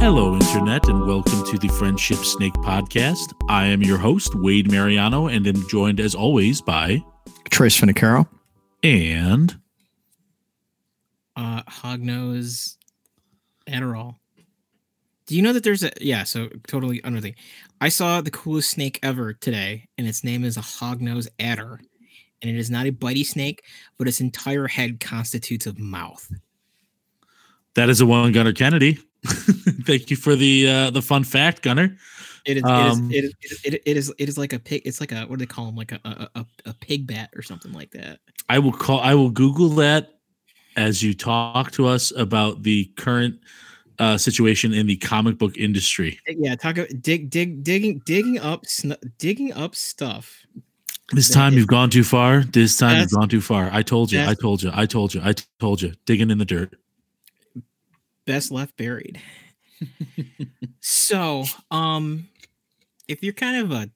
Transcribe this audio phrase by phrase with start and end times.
[0.00, 3.34] Hello, Internet, and welcome to the Friendship Snake Podcast.
[3.50, 7.04] I am your host, Wade Mariano, and am joined as always by
[7.50, 8.26] Trace Finicaro.
[8.82, 9.60] and
[11.36, 12.76] uh hognose
[13.68, 14.16] Adderall.
[15.26, 17.36] Do you know that there's a yeah, so totally another thing.
[17.82, 21.78] I saw the coolest snake ever today, and its name is a hognose adder.
[22.40, 23.62] And it is not a bitey snake,
[23.98, 26.32] but its entire head constitutes of mouth.
[27.74, 28.98] that is a one Gunner Kennedy.
[29.84, 31.96] Thank you for the uh, the fun fact, Gunner.
[32.46, 34.58] It is, Um, it, is it, is it, is it is it is like a
[34.58, 34.82] pig.
[34.84, 35.76] It's like a what do they call them?
[35.76, 38.20] Like a a, a, a pig bat or something like that.
[38.48, 39.00] I will call.
[39.00, 40.20] I will Google that
[40.76, 43.38] as you talk to us about the current
[43.98, 46.18] uh, situation in the comic book industry.
[46.26, 50.46] Yeah, talk about dig dig digging digging up sn- digging up stuff.
[51.12, 52.44] This time you've gone too far.
[52.44, 53.68] This time you've gone too far.
[53.72, 54.22] I told you.
[54.22, 54.70] I told you.
[54.72, 55.20] I told you.
[55.22, 55.92] I told you.
[56.06, 56.76] Digging in the dirt.
[58.26, 59.20] Best left buried.
[60.80, 62.28] so, um,
[63.08, 63.90] if you're kind of a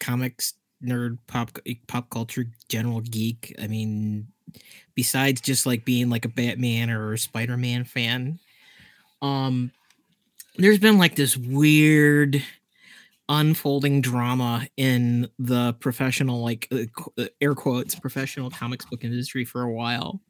[0.00, 4.28] comics nerd, pop pop culture general geek, I mean,
[4.94, 8.38] besides just like being like a Batman or a Spider Man fan,
[9.22, 9.72] um,
[10.56, 12.42] there's been like this weird
[13.28, 19.62] unfolding drama in the professional like qu- uh, air quotes professional comics book industry for
[19.62, 20.20] a while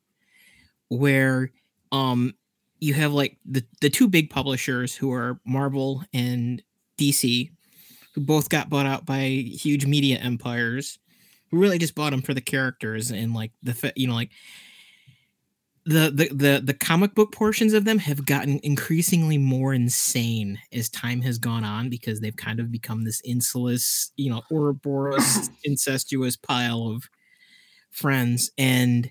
[0.89, 1.53] where
[1.93, 2.35] um
[2.81, 6.63] you have like the the two big publishers who are Marvel and
[6.99, 7.51] DC,
[8.15, 10.99] who both got bought out by huge media empires,
[11.51, 14.31] who really just bought them for the characters and like the you know like
[15.87, 20.89] the the the the comic book portions of them have gotten increasingly more insane as
[20.91, 26.37] time has gone on because they've kind of become this insulous you know Ouroboros incestuous
[26.37, 27.09] pile of
[27.91, 28.51] friends.
[28.59, 29.11] And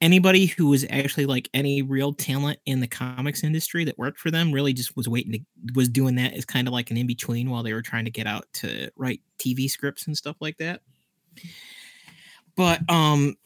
[0.00, 4.30] anybody who was actually like any real talent in the comics industry that worked for
[4.30, 5.40] them really just was waiting to
[5.74, 8.10] was doing that as kind of like an in between while they were trying to
[8.10, 10.82] get out to write TV scripts and stuff like that.
[12.56, 13.36] But um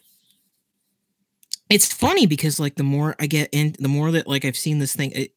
[1.71, 4.79] it's funny because like the more I get in the more that like I've seen
[4.79, 5.33] this thing it,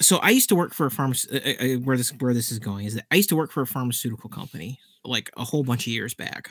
[0.00, 2.58] so I used to work for a pharmacy uh, uh, where this where this is
[2.58, 5.86] going is that I used to work for a pharmaceutical company like a whole bunch
[5.86, 6.50] of years back.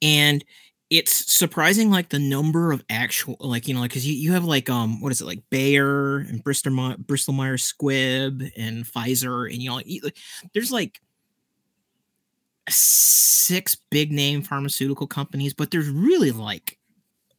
[0.00, 0.44] And
[0.90, 4.44] it's surprising like the number of actual like you know like because you, you have
[4.44, 9.62] like um what is it like Bayer and Bristol Bristol Myers Squibb and Pfizer and
[9.62, 9.80] you know
[10.52, 11.00] there's like
[12.68, 16.78] six big name pharmaceutical companies but there's really like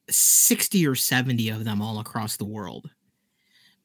[0.10, 2.90] 60 or 70 of them all across the world.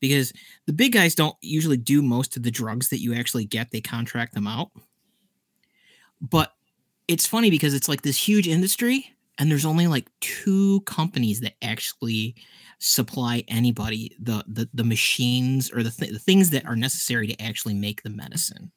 [0.00, 0.32] Because
[0.66, 3.82] the big guys don't usually do most of the drugs that you actually get they
[3.82, 4.70] contract them out.
[6.22, 6.52] But
[7.06, 11.54] it's funny because it's like this huge industry and there's only like two companies that
[11.62, 12.34] actually
[12.78, 17.42] supply anybody the the, the machines or the, th- the things that are necessary to
[17.42, 18.70] actually make the medicine.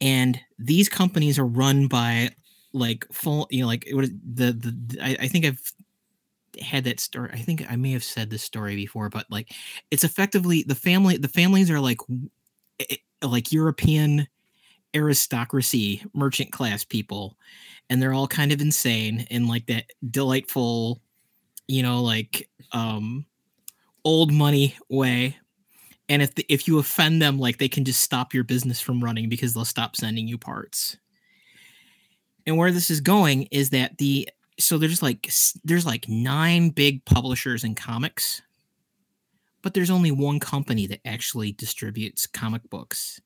[0.00, 2.30] And these companies are run by
[2.72, 5.60] like full you know like what the the, the I, I think i've
[6.60, 9.52] had that story i think i may have said this story before but like
[9.90, 11.98] it's effectively the family the families are like
[12.80, 14.26] eh, like european
[14.94, 17.36] aristocracy merchant class people
[17.92, 21.02] and they're all kind of insane in like that delightful
[21.68, 23.26] you know like um
[24.04, 25.36] old money way.
[26.08, 29.04] And if the, if you offend them like they can just stop your business from
[29.04, 30.96] running because they'll stop sending you parts.
[32.46, 34.28] And where this is going is that the
[34.58, 35.30] so there's like
[35.62, 38.42] there's like nine big publishers in comics
[39.62, 43.20] but there's only one company that actually distributes comic books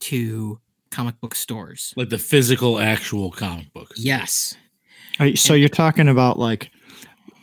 [0.00, 0.58] to
[0.90, 3.92] comic book stores Like the physical, actual comic book.
[3.96, 4.54] yes
[5.18, 6.70] Are you- so you're talking about like,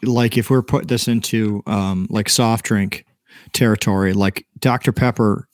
[0.04, 3.06] like if we're put this into um, like soft drink
[3.54, 5.48] territory, like Dr Pepper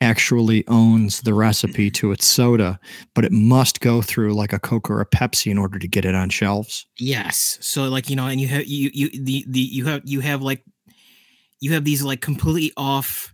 [0.00, 2.78] actually owns the recipe to its soda,
[3.14, 6.04] but it must go through like a Coke or a Pepsi in order to get
[6.04, 6.86] it on shelves.
[6.98, 7.58] Yes.
[7.60, 10.42] So like you know, and you have you you the the you have you have
[10.42, 10.64] like
[11.60, 13.31] you have these like completely off,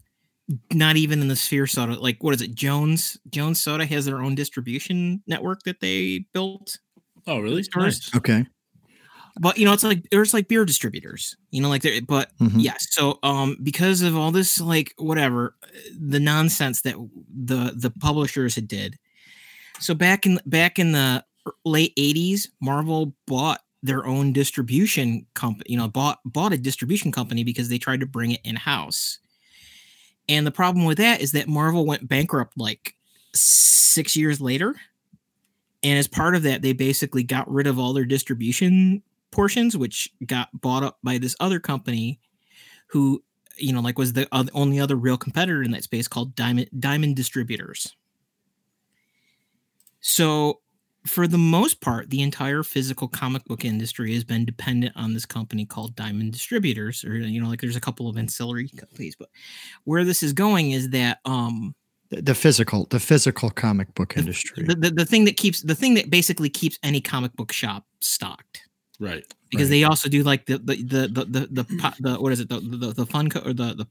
[0.73, 1.95] not even in the sphere soda.
[2.01, 2.55] Like what is it?
[2.55, 6.79] Jones Jones Soda has their own distribution network that they built.
[7.27, 7.65] Oh, really?
[7.77, 8.15] Nice.
[8.17, 8.47] Okay.
[9.41, 11.37] But you know, it's like there's like beer distributors.
[11.51, 12.01] You know, like there.
[12.03, 12.63] But Mhm.
[12.63, 12.87] yes.
[12.91, 15.55] So um, because of all this like whatever
[15.99, 16.95] the nonsense that
[17.33, 18.97] the the publishers had did.
[19.81, 21.25] So back in back in the
[21.65, 27.45] late 80s, Marvel bought their own distribution company, you know, bought bought a distribution company
[27.45, 29.19] because they tried to bring it in-house.
[30.29, 32.95] And the problem with that is that Marvel went bankrupt like
[33.35, 34.75] 6 years later.
[35.83, 40.13] And as part of that, they basically got rid of all their distribution portions, which
[40.27, 42.21] got bought up by this other company
[42.89, 43.23] who
[43.59, 47.17] you know, like was the only other real competitor in that space called Diamond Diamond
[47.17, 47.95] Distributors.
[50.01, 50.61] So,
[51.09, 55.27] for the most part, the entire physical comic book industry has been dependent on this
[55.27, 59.29] company called Diamond Distributors, or you know, like there's a couple of ancillary companies, but
[59.85, 61.75] where this is going is that um
[62.11, 64.65] The, the physical, the physical comic book industry.
[64.65, 67.85] the, the, the thing that keeps the thing that basically keeps any comic book shop
[68.01, 68.63] stocked
[69.01, 69.25] Right.
[69.51, 69.71] because Right.
[69.81, 72.49] they also do like the the the the the, the, po- the what is it
[72.49, 73.87] the the, the Funko or the the,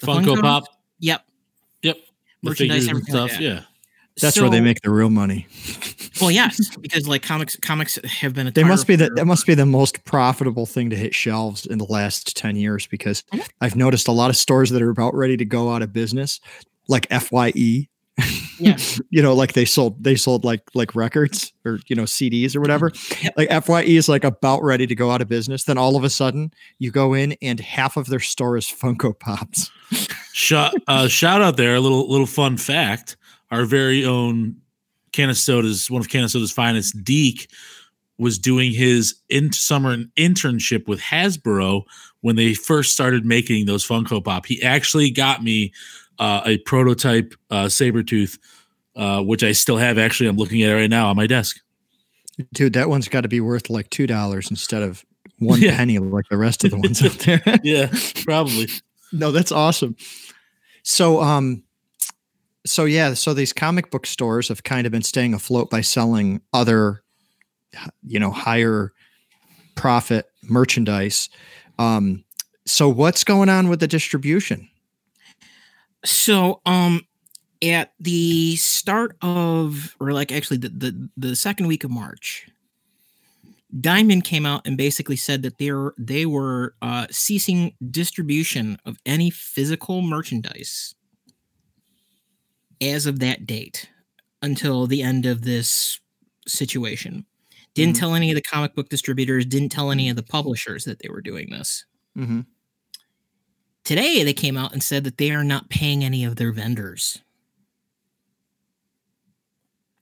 [0.00, 0.40] the Funko Funkos?
[0.40, 0.64] Pop.
[1.00, 1.22] Yep.
[1.82, 1.96] Yep.
[2.42, 3.38] Merchandise, figures and everything like stuff.
[3.40, 3.44] that.
[3.44, 3.60] Yeah.
[4.20, 5.46] That's where they make the real money.
[6.20, 9.16] Well, yes, because like comics comics have been a They must be target the for-
[9.16, 12.86] that must be the most profitable thing to hit shelves in the last 10 years
[12.86, 13.24] because.
[13.60, 16.40] I've noticed a lot of stores that are about ready to go out of business,
[16.88, 17.88] like FYE.
[18.58, 18.76] Yeah.
[19.10, 22.60] you know, like they sold they sold like like records or you know CDs or
[22.60, 22.92] whatever.
[23.22, 23.34] Yep.
[23.36, 25.64] Like FYE is like about ready to go out of business.
[25.64, 29.18] Then all of a sudden you go in and half of their store is Funko
[29.18, 29.70] Pops.
[30.32, 33.16] Shout, uh, shout out there, a little little fun fact.
[33.54, 34.56] Our very own
[35.12, 37.48] Canastota's one of Canastota's finest, Deke,
[38.18, 41.82] was doing his in summer internship with Hasbro
[42.22, 44.46] when they first started making those Funko Pop.
[44.46, 45.72] He actually got me
[46.18, 48.38] uh, a prototype uh, Sabretooth,
[48.96, 49.98] uh, which I still have.
[49.98, 51.60] Actually, I'm looking at it right now on my desk.
[52.52, 55.04] Dude, that one's got to be worth like two dollars instead of
[55.38, 55.76] one Yeah.
[55.76, 57.42] penny like the rest of the ones out there.
[57.62, 57.92] Yeah,
[58.24, 58.68] probably.
[59.12, 59.94] no, that's awesome.
[60.82, 61.62] So, um,
[62.66, 66.40] so yeah, so these comic book stores have kind of been staying afloat by selling
[66.52, 67.02] other,
[68.02, 68.92] you know, higher
[69.74, 71.28] profit merchandise.
[71.78, 72.24] Um,
[72.66, 74.68] so what's going on with the distribution?
[76.04, 77.02] So, um,
[77.62, 82.46] at the start of, or like actually the, the the second week of March,
[83.80, 89.30] Diamond came out and basically said that they're they were uh, ceasing distribution of any
[89.30, 90.94] physical merchandise
[92.80, 93.88] as of that date
[94.42, 96.00] until the end of this
[96.46, 97.24] situation.
[97.74, 98.00] Didn't Mhm.
[98.00, 99.46] tell any of the comic book distributors.
[99.46, 101.84] Didn't tell any of the publishers that they were doing this.
[102.16, 102.42] Mm-hmm.
[103.84, 107.18] Today they came out and said that they are not paying any of their vendors.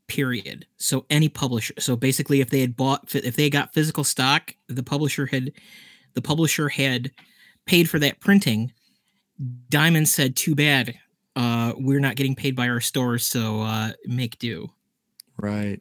[0.06, 0.66] Period.
[0.76, 1.72] So any publisher.
[1.78, 5.52] So basically, if they had bought, if they got physical stock, the publisher had,
[6.12, 7.10] the publisher had
[7.64, 8.72] paid for that printing.
[9.70, 10.98] Diamond said, "Too bad,
[11.36, 14.70] uh, we're not getting paid by our stores, so uh, make do."
[15.36, 15.80] Right.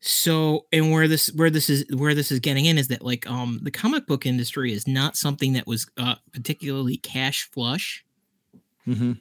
[0.00, 3.28] So, and where this where this is where this is getting in is that like
[3.28, 8.04] um the comic book industry is not something that was uh, particularly cash flush.
[8.86, 9.14] Mm-hmm.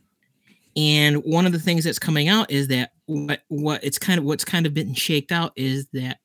[0.77, 4.25] And one of the things that's coming out is that what what it's kind of
[4.25, 6.19] what's kind of been shaked out is that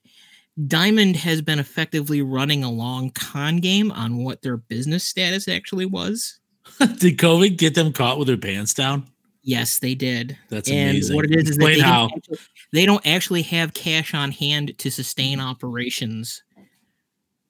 [0.67, 5.87] Diamond has been effectively running a long con game on what their business status actually
[5.87, 6.40] was.
[6.99, 9.07] Did COVID get them caught with their pants down?
[9.43, 10.37] Yes, they did.
[10.49, 11.17] That's and amazing.
[11.17, 12.09] what it is is that Explain they how.
[12.09, 12.39] don't, actually,
[12.73, 16.43] they don't actually have cash on hand to sustain operations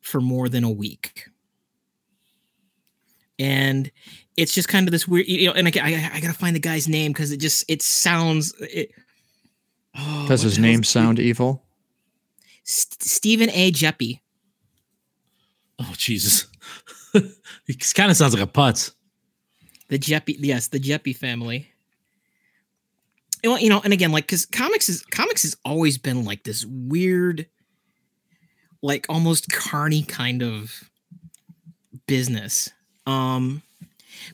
[0.00, 1.28] for more than a week.
[3.38, 3.90] And
[4.36, 5.52] it's just kind of this weird, you know.
[5.52, 8.54] And I, I, I gotta find the guy's name because it just it sounds.
[8.60, 8.90] It,
[9.96, 11.64] oh, Does his name his sound evil?
[12.64, 13.72] St- Stephen A.
[13.72, 14.20] Geppi.
[15.78, 16.46] Oh Jesus,
[17.66, 18.92] he kind of sounds like a putz.
[19.90, 21.68] The Geppi, yes, the Geppi family.
[23.42, 26.44] And, well, you know, and again, like, because comics is comics has always been like
[26.44, 27.46] this weird,
[28.82, 30.90] like almost carny kind of
[32.06, 32.70] business.
[33.04, 33.62] Um,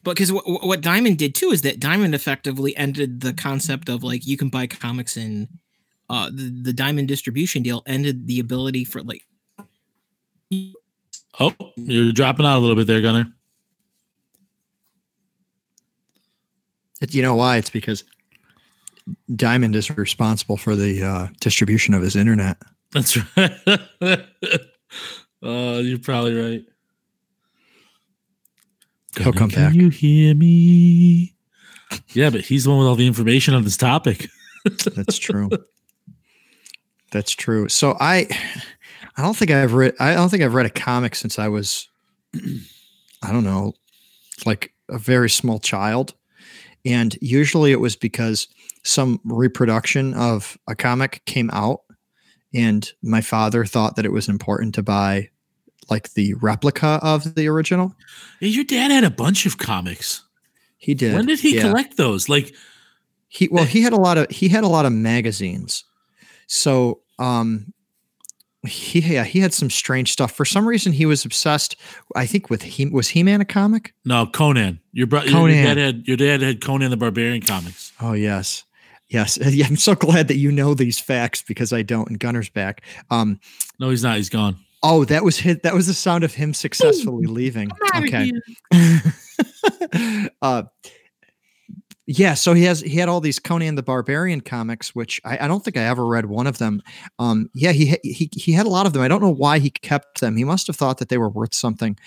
[0.03, 4.03] but because what, what Diamond did too is that Diamond effectively ended the concept of
[4.03, 5.49] like you can buy comics in
[6.09, 9.23] uh the, the Diamond distribution deal ended the ability for like
[11.39, 13.33] Oh, you're dropping out a little bit there, Gunner.
[17.01, 17.57] It- you know why?
[17.59, 18.05] It's because
[19.35, 22.57] Diamond is responsible for the uh, distribution of his internet.
[22.93, 24.23] That's right.
[25.43, 26.65] oh, you're probably right.
[29.19, 29.75] He'll come Can back.
[29.75, 31.35] you hear me?
[32.13, 34.29] Yeah, but he's the one with all the information on this topic.
[34.95, 35.49] That's true.
[37.13, 37.69] That's true.
[37.69, 38.27] So I,
[39.17, 39.95] I don't think I've read.
[40.01, 41.89] I don't think I've read a comic since I was,
[43.23, 43.73] I don't know,
[44.45, 46.15] like a very small child,
[46.87, 48.49] and usually it was because
[48.85, 51.81] some reproduction of a comic came out,
[52.55, 55.31] and my father thought that it was important to buy,
[55.91, 57.95] like the replica of the original.
[58.41, 60.23] Your dad had a bunch of comics.
[60.79, 61.15] He did.
[61.15, 61.63] When did he yeah.
[61.63, 62.29] collect those?
[62.29, 62.55] Like,
[63.29, 65.85] He well, he had a lot of he had a lot of magazines.
[66.47, 67.73] So um
[68.67, 70.33] he yeah he had some strange stuff.
[70.33, 71.77] For some reason, he was obsessed.
[72.15, 73.95] I think with he was He Man a comic.
[74.05, 74.81] No, Conan.
[74.93, 75.65] Your brother, your Conan.
[75.65, 77.93] dad had your dad had Conan the Barbarian comics.
[78.01, 78.65] Oh yes,
[79.09, 79.39] yes.
[79.53, 82.09] Yeah, I'm so glad that you know these facts because I don't.
[82.09, 82.83] And Gunner's back.
[83.11, 83.41] Um.
[83.79, 84.17] No, he's not.
[84.17, 84.57] He's gone.
[84.83, 85.63] Oh, that was hit.
[85.63, 87.71] That was the sound of him successfully leaving.
[87.97, 88.31] Okay.
[90.43, 90.63] uh,
[92.07, 95.49] yeah, so he has he had all these Conan the Barbarian comics, which I, I
[95.49, 96.83] don't think I ever read one of them.
[97.19, 99.03] Um, yeah, he he he had a lot of them.
[99.03, 100.37] I don't know why he kept them.
[100.37, 101.99] He must have thought that they were worth something.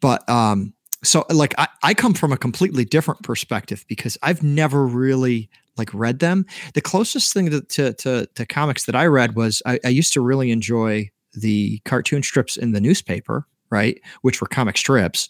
[0.00, 0.72] But um,
[1.04, 5.92] so like I, I come from a completely different perspective because I've never really like
[5.92, 6.46] read them.
[6.72, 10.14] The closest thing to to to, to comics that I read was I, I used
[10.14, 15.28] to really enjoy the cartoon strips in the newspaper, right, which were comic strips.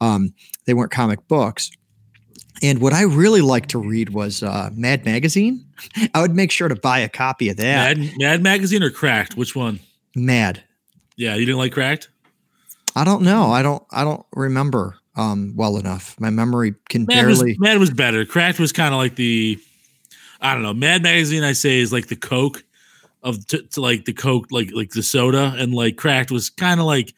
[0.00, 0.32] Um,
[0.66, 1.72] they weren't comic books.
[2.64, 5.62] And what I really liked to read was uh, Mad Magazine.
[6.14, 7.98] I would make sure to buy a copy of that.
[7.98, 9.36] Mad, Mad Magazine or Cracked?
[9.36, 9.80] Which one?
[10.16, 10.64] Mad.
[11.16, 12.08] Yeah, you didn't like Cracked?
[12.96, 13.50] I don't know.
[13.50, 13.82] I don't.
[13.90, 16.18] I don't remember um, well enough.
[16.18, 17.56] My memory can Mad was, barely.
[17.58, 18.24] Mad was better.
[18.24, 19.58] Cracked was kind of like the,
[20.40, 20.72] I don't know.
[20.72, 22.64] Mad Magazine, I say, is like the Coke
[23.22, 26.80] of to, to like the Coke, like like the soda, and like Cracked was kind
[26.80, 27.12] of like,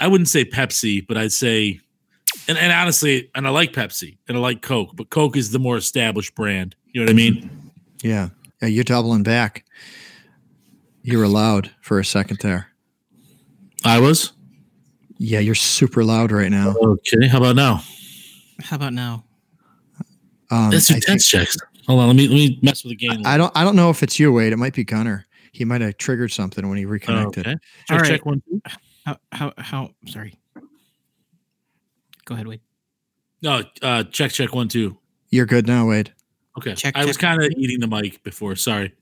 [0.00, 1.80] I wouldn't say Pepsi, but I'd say,
[2.48, 5.58] and, and honestly, and I like Pepsi and I like Coke, but Coke is the
[5.58, 6.74] more established brand.
[6.92, 7.70] You know what I mean?
[8.02, 8.30] Yeah.
[8.62, 8.68] Yeah.
[8.68, 9.64] You're doubling back.
[11.02, 12.68] You were loud for a second there.
[13.84, 14.32] I was.
[15.18, 16.74] Yeah, you're super loud right now.
[16.80, 17.82] Okay, how about now?
[18.60, 19.24] How about now?
[20.50, 21.56] Um, That's I your think- tense checks.
[21.86, 23.22] Hold on, let me let me mess with the game.
[23.24, 23.50] I don't.
[23.56, 24.52] I don't know if it's you, Wade.
[24.52, 25.24] It might be Gunner.
[25.52, 27.46] He might have triggered something when he reconnected.
[27.46, 27.52] Okay.
[27.90, 28.08] All Check, right.
[28.10, 28.42] check one.
[29.06, 29.90] How how how?
[30.06, 30.34] Sorry.
[32.28, 32.60] Go ahead, Wade.
[33.40, 34.98] No, uh, check check one two.
[35.30, 36.12] You're good now, Wade.
[36.58, 36.74] Okay.
[36.74, 38.54] Check, I was kind of eating the mic before.
[38.56, 38.92] Sorry.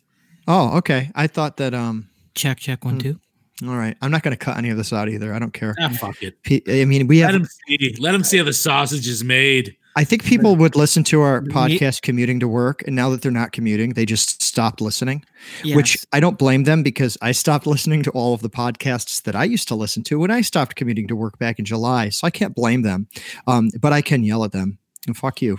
[0.46, 1.10] Oh, okay.
[1.16, 1.74] I thought that.
[1.74, 2.08] Um.
[2.36, 3.00] Check check one Hmm.
[3.00, 3.20] two.
[3.66, 3.96] All right.
[4.02, 5.34] I'm not going to cut any of this out either.
[5.34, 5.74] I don't care.
[5.80, 6.40] Ah, fuck it.
[6.44, 7.40] Pe- I mean, we Let have.
[7.40, 7.96] him see.
[7.98, 9.74] Let him see how the sausage is made.
[9.96, 13.32] I think people would listen to our podcast commuting to work, and now that they're
[13.32, 15.24] not commuting, they just stopped listening.
[15.64, 15.74] Yes.
[15.74, 19.34] Which I don't blame them because I stopped listening to all of the podcasts that
[19.34, 22.10] I used to listen to when I stopped commuting to work back in July.
[22.10, 23.08] So I can't blame them,
[23.46, 25.58] um, but I can yell at them and fuck you.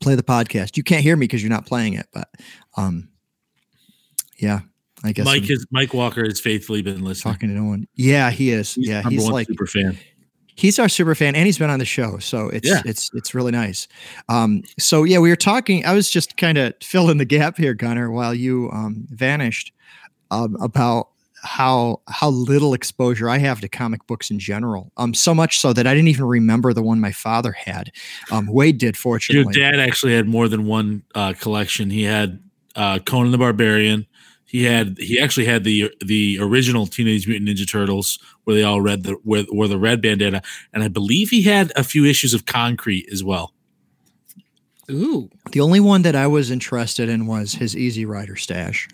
[0.00, 0.76] Play the podcast.
[0.76, 2.28] You can't hear me because you're not playing it, but
[2.76, 3.10] um,
[4.38, 4.60] yeah,
[5.04, 7.32] I guess Mike I'm has Mike Walker has faithfully been listening.
[7.32, 7.86] talking to no one.
[7.94, 8.74] Yeah, he is.
[8.74, 9.98] He's yeah, he's like super fan.
[10.58, 12.82] He's our super fan and he's been on the show so it's Yeah.
[12.84, 13.86] it's it's really nice
[14.28, 17.74] um so yeah we were talking i was just kind of filling the gap here
[17.74, 19.72] gunner while you um vanished
[20.30, 21.08] um, about
[21.44, 25.72] how how little exposure i have to comic books in general um so much so
[25.72, 27.92] that i didn't even remember the one my father had
[28.32, 29.54] um wade did fortunately.
[29.58, 31.90] Your dad actually had more than one uh, collection.
[31.90, 32.40] He had
[32.74, 34.06] uh, Conan the Barbarian.
[34.44, 38.80] He had he actually had the the original Teenage Mutant Ninja Turtles where they all
[38.80, 40.40] read the where, where the red bandana,
[40.72, 43.52] and I believe he had a few issues of Concrete as well.
[44.90, 45.28] Ooh.
[45.52, 48.88] the only one that i was interested in was his easy rider stash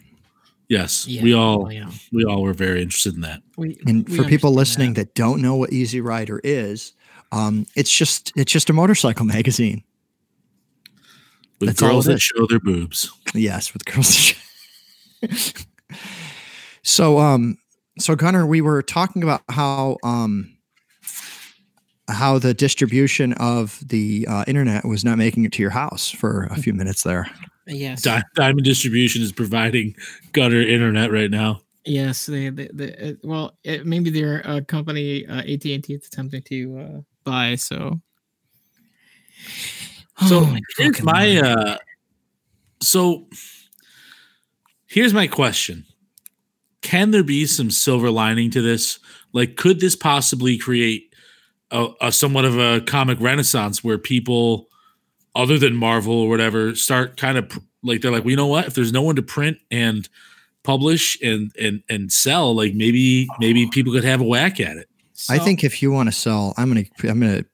[0.69, 1.23] Yes, Yeah.
[1.23, 1.89] we all oh, yeah.
[2.11, 3.43] we all were very interested in that.
[3.57, 5.15] We, And we for people listening that.
[5.15, 6.95] don't know what Easy Rider is,
[7.31, 9.85] um, it's just it's just a motorcycle magazine.
[11.61, 13.13] With That's girls that show their boobs.
[13.35, 14.33] Yes, with girls.
[16.83, 17.59] so um
[17.99, 20.51] so Gunnar, we were talking about how um
[22.09, 26.45] how the distribution of the uh, internet was not making it to your house for
[26.51, 27.31] a few minutes there.
[27.67, 28.03] Yes.
[28.03, 29.97] Di- Diamond Distribution is providing
[30.33, 31.63] gutter internet right now.
[31.87, 32.27] Yes.
[32.27, 36.07] They, they, they, uh, well, it, maybe their uh, company uh, AT and T is
[36.07, 37.55] attempting to uh, buy.
[37.55, 38.01] So.
[40.29, 41.77] So Oh, here's my uh
[42.81, 43.27] so
[44.87, 45.85] here's my question.
[46.85, 49.01] Can there be some silver lining to this?
[49.33, 51.15] Like could this possibly create
[51.71, 54.69] a, a somewhat of a comic renaissance where people
[55.35, 58.67] other than Marvel or whatever start kind of like they're like, well, you know what?
[58.67, 60.07] If there's no one to print and
[60.63, 64.89] publish and and and sell, like maybe maybe people could have a whack at it.
[65.31, 67.45] I think if you want to sell, I'm gonna I'm gonna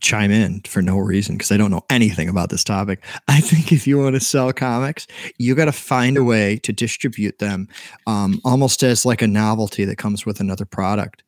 [0.00, 3.02] chime in for no reason because I don't know anything about this topic.
[3.28, 5.06] I think if you want to sell comics,
[5.38, 7.68] you got to find a way to distribute them,
[8.06, 11.22] um, almost as like a novelty that comes with another product.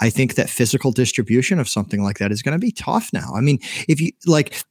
[0.00, 3.32] I think that physical distribution of something like that is going to be tough now.
[3.34, 3.58] I mean,
[3.88, 4.62] if you like,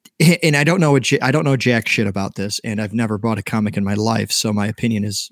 [0.43, 3.39] and I don't know I don't know jack shit about this, and I've never bought
[3.39, 5.31] a comic in my life, so my opinion is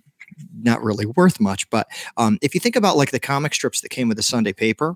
[0.62, 1.70] not really worth much.
[1.70, 4.54] But um, if you think about like the comic strips that came with the Sunday
[4.54, 4.96] paper,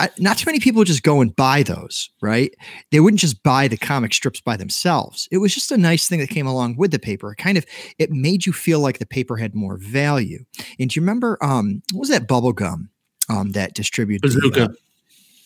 [0.00, 2.54] I, not too many people would just go and buy those, right?
[2.90, 5.28] They wouldn't just buy the comic strips by themselves.
[5.30, 7.32] It was just a nice thing that came along with the paper.
[7.32, 7.66] It kind of
[7.98, 10.44] it made you feel like the paper had more value.
[10.78, 12.88] And do you remember um what was that bubble gum
[13.28, 14.64] um that distributed the, Bazooka.
[14.64, 14.68] uh,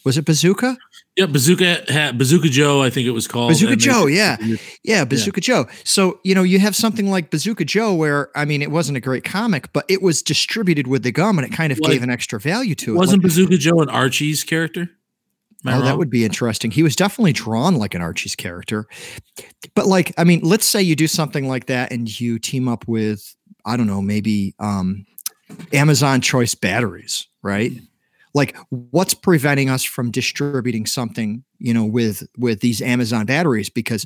[0.04, 0.76] was it Bazooka?
[1.16, 3.50] Yeah, Bazooka had Bazooka Joe, I think it was called.
[3.50, 4.36] Bazooka Joe, yeah.
[4.82, 5.66] Yeah, Bazooka Joe.
[5.84, 9.00] So, you know, you have something like Bazooka Joe where I mean it wasn't a
[9.00, 12.02] great comic, but it was distributed with the gum and it kind of Like, gave
[12.02, 12.98] an extra value to it.
[12.98, 14.90] Wasn't Bazooka Joe an Archie's character?
[15.66, 16.70] Oh, that would be interesting.
[16.70, 18.86] He was definitely drawn like an Archie's character.
[19.74, 22.86] But like, I mean, let's say you do something like that and you team up
[22.86, 23.34] with,
[23.64, 25.06] I don't know, maybe um
[25.72, 27.72] Amazon choice batteries, right?
[28.34, 33.70] Like what's preventing us from distributing something, you know, with with these Amazon batteries?
[33.70, 34.04] Because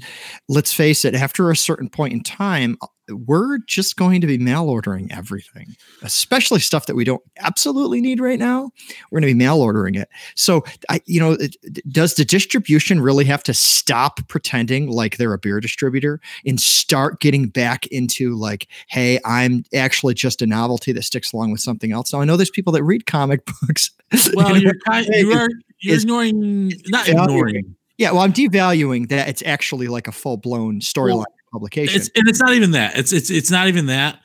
[0.49, 2.76] let's face it, after a certain point in time,
[3.10, 8.20] we're just going to be mail ordering everything, especially stuff that we don't absolutely need
[8.20, 8.70] right now.
[9.10, 10.08] We're going to be mail ordering it.
[10.34, 11.56] So, I, you know, it-
[11.90, 17.20] does the distribution really have to stop pretending like they're a beer distributor and start
[17.20, 21.92] getting back into like, hey, I'm actually just a novelty that sticks along with something
[21.92, 22.12] else?
[22.12, 23.90] Now, I know there's people that read comic books.
[24.34, 25.48] Well, you know, you're kind, you are
[25.80, 27.74] you're is- ignoring not ignoring.
[27.98, 31.96] yeah, well, I'm devaluing that it's actually like a full blown storyline Well, publication.
[31.96, 32.96] It's and it's not even that.
[32.98, 34.20] It's it's it's not even that.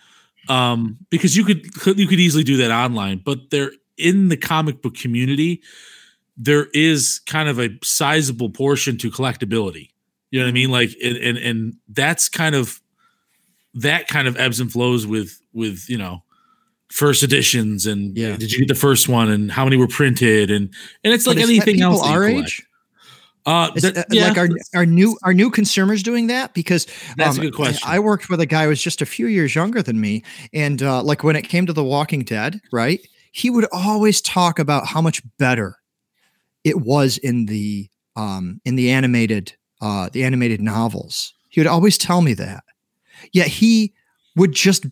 [0.49, 1.65] Um, because you could
[1.97, 5.61] you could easily do that online, but they're in the comic book community.
[6.35, 9.89] There is kind of a sizable portion to collectability.
[10.31, 10.71] You know what I mean?
[10.71, 12.81] Like and and, and that's kind of
[13.75, 16.23] that kind of ebbs and flows with with you know
[16.89, 18.37] first editions and Yeah.
[18.37, 20.71] did you get the first one and how many were printed and
[21.03, 22.63] and it's But like anything else our age.
[23.45, 26.85] Uh, that- uh, yeah, like our our new our new consumers doing that because
[27.17, 27.81] that's um, a good question.
[27.89, 30.23] I worked with a guy who was just a few years younger than me,
[30.53, 33.05] and uh, like when it came to The Walking Dead, right?
[33.31, 35.77] He would always talk about how much better
[36.63, 41.33] it was in the um, in the animated uh, the animated novels.
[41.49, 42.63] He would always tell me that.
[43.33, 43.93] Yet he
[44.35, 44.85] would just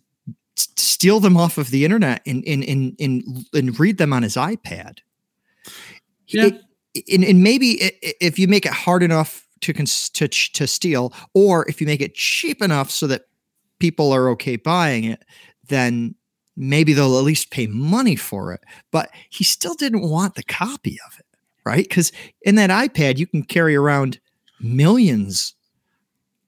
[0.55, 4.35] steal them off of the internet and and and and, and read them on his
[4.35, 4.97] iPad.
[6.27, 6.47] Yeah.
[6.47, 6.61] It-
[7.11, 10.67] and, and maybe i- i- if you make it hard enough to cons- to to
[10.67, 13.27] steal, or if you make it cheap enough so that
[13.79, 15.23] people are okay buying it,
[15.67, 16.15] then
[16.57, 18.61] maybe they'll at least pay money for it.
[18.91, 21.25] But he still didn't want the copy of it,
[21.65, 21.87] right?
[21.87, 24.19] Because in that iPad, you can carry around
[24.59, 25.53] millions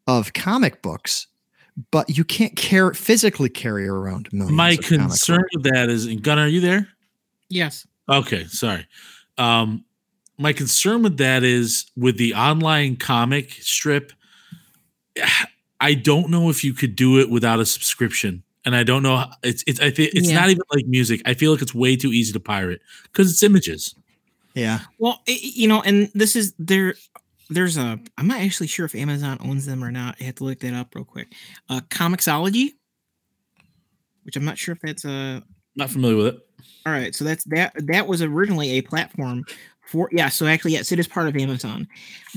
[0.07, 1.27] of comic books,
[1.91, 4.55] but you can't carry physically carry around millions.
[4.57, 5.49] My of comic concern books.
[5.55, 6.87] with that is, and Gunnar, are you there?
[7.49, 7.87] Yes.
[8.09, 8.85] Okay, sorry.
[9.37, 9.85] Um,
[10.37, 14.11] my concern with that is with the online comic strip.
[15.79, 19.17] I don't know if you could do it without a subscription, and I don't know.
[19.17, 20.39] how- It's it's I think it's Yeah.
[20.39, 21.21] not even like music.
[21.25, 23.93] I feel like it's way too easy to pirate because it's images.
[24.55, 24.79] Yeah.
[24.99, 26.95] Well, i- i- you know, and this is there.
[27.49, 27.99] There's a.
[28.17, 30.15] I'm not actually sure if Amazon owns them or not.
[30.19, 31.33] I have to look that up real quick.
[31.69, 32.69] Uh, Comixology,
[34.23, 35.43] which I'm not sure if that's a.
[35.75, 36.39] Not familiar with it.
[36.85, 37.73] All right, so that's that.
[37.87, 39.43] That was originally a platform
[39.85, 40.09] for.
[40.11, 41.87] Yeah, so actually, yes, it is part of Amazon,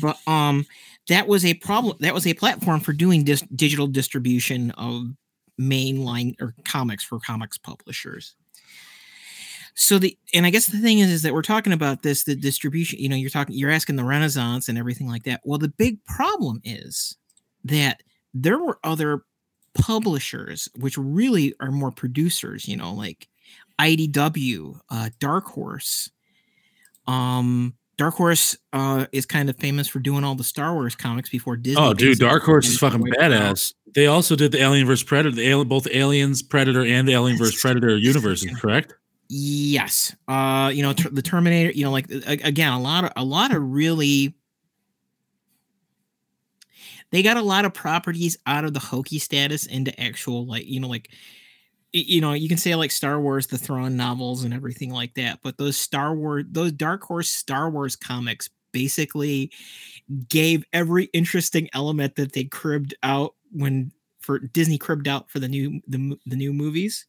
[0.00, 0.66] but um,
[1.08, 1.96] that was a problem.
[2.00, 5.08] That was a platform for doing dis- digital distribution of
[5.60, 8.34] mainline or comics for comics publishers.
[9.74, 12.34] So the and I guess the thing is is that we're talking about this the
[12.34, 12.98] distribution.
[12.98, 15.42] You know, you're talking you're asking the Renaissance and everything like that.
[15.44, 17.16] Well, the big problem is
[17.64, 19.22] that there were other
[19.74, 22.66] publishers which really are more producers.
[22.66, 23.28] You know, like
[23.78, 26.10] IDW, uh, Dark Horse.
[27.06, 31.30] Um, Dark Horse uh, is kind of famous for doing all the Star Wars comics
[31.30, 31.80] before Disney.
[31.80, 33.72] Oh, dude, Dark Horse is fucking badass.
[33.94, 37.38] They also did the Alien vs Predator, the alien, both Aliens, Predator, and the Alien
[37.38, 38.54] vs Predator universes.
[38.58, 38.92] Correct?
[39.28, 40.14] Yes.
[40.28, 43.54] Uh, you know, ter- the Terminator, you know, like again, a lot of a lot
[43.54, 44.36] of really
[47.10, 50.80] they got a lot of properties out of the hokey status into actual like, you
[50.80, 51.10] know, like
[51.92, 55.40] you know, you can say like Star Wars, the Thrawn novels and everything like that,
[55.42, 59.50] but those Star Wars, those Dark Horse Star Wars comics basically
[60.28, 65.48] gave every interesting element that they cribbed out when for Disney cribbed out for the
[65.48, 67.06] new the, the new movies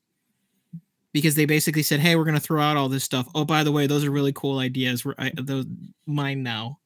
[1.14, 3.28] because they basically said, "Hey, we're going to throw out all this stuff.
[3.34, 5.04] Oh, by the way, those are really cool ideas.
[5.04, 5.66] We're I, those
[6.06, 6.80] mine now."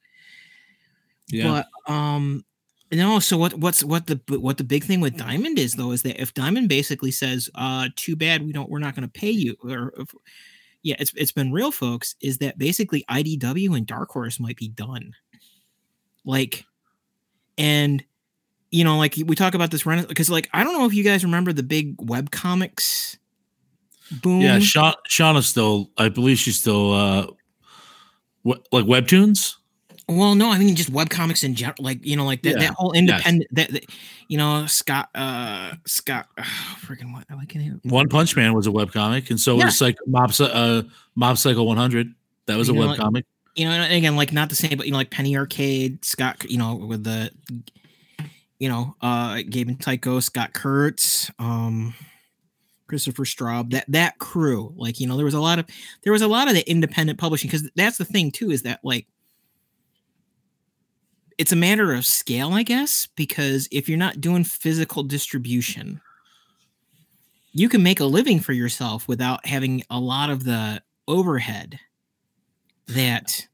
[1.27, 1.63] Yeah.
[1.87, 2.43] But um,
[2.91, 3.19] no.
[3.19, 3.53] So what?
[3.55, 6.69] What's what the what the big thing with Diamond is though is that if Diamond
[6.69, 10.13] basically says, "Uh, too bad, we don't, we're not going to pay you," or if,
[10.83, 12.15] yeah, it's it's been real, folks.
[12.21, 15.13] Is that basically IDW and Dark Horse might be done,
[16.25, 16.65] like,
[17.57, 18.03] and
[18.71, 21.23] you know, like we talk about this because like I don't know if you guys
[21.23, 23.17] remember the big web comics
[24.11, 24.41] boom.
[24.41, 27.27] yeah, Sha- Shauna's still, I believe she's still uh,
[28.43, 29.55] like webtoons?
[30.17, 32.59] Well, no, I mean just web comics in general, like you know, like that, Yeah,
[32.59, 33.85] that whole independent that, that
[34.27, 36.43] you know, Scott uh Scott uh,
[36.85, 37.81] freaking what I can't even.
[37.83, 39.65] One Punch Man was a webcomic, and so Yeah.
[39.65, 40.83] was like Mob uh,
[41.15, 42.13] Mob Psycho 100.
[42.47, 44.85] That was a You know, like- you know, and again, like not the same, but
[44.85, 47.31] you know, like Penny Arcade, Scott, you know, with the
[48.59, 51.93] you know, uh Gabe and Tycho, Scott Kurtz, um
[52.87, 55.65] Christopher Straub, that that crew, like, you know, there was a lot of
[56.03, 58.79] there was a lot of the independent publishing because that's the thing too, is that
[58.83, 59.07] like
[61.41, 65.99] it's a matter of scale, I guess, because if you're not doing physical distribution,
[67.51, 71.79] you can make a living for yourself without having a lot of the overhead
[72.89, 73.47] that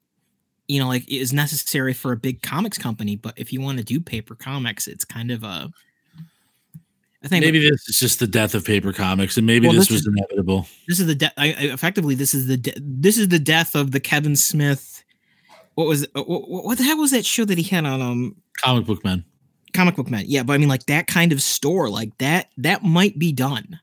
[0.67, 3.83] you know like is necessary for a big comics company but if you want to
[3.85, 5.71] do paper comics it's kind of a
[7.23, 9.87] i think Maybe this is just the death of paper comics, and maybe Well, this,
[9.87, 10.67] this was inevitable.
[10.89, 13.75] this is the de- I, I, effectively this is the de- this is the death
[13.75, 14.96] of the kevin smith
[15.77, 18.35] what was uh, what, what the hell was that show that he had on um
[18.63, 19.23] Comic book man.
[19.73, 20.23] Comic book man.
[20.25, 23.79] Yeah but i mean like that kind of store like that that might be done.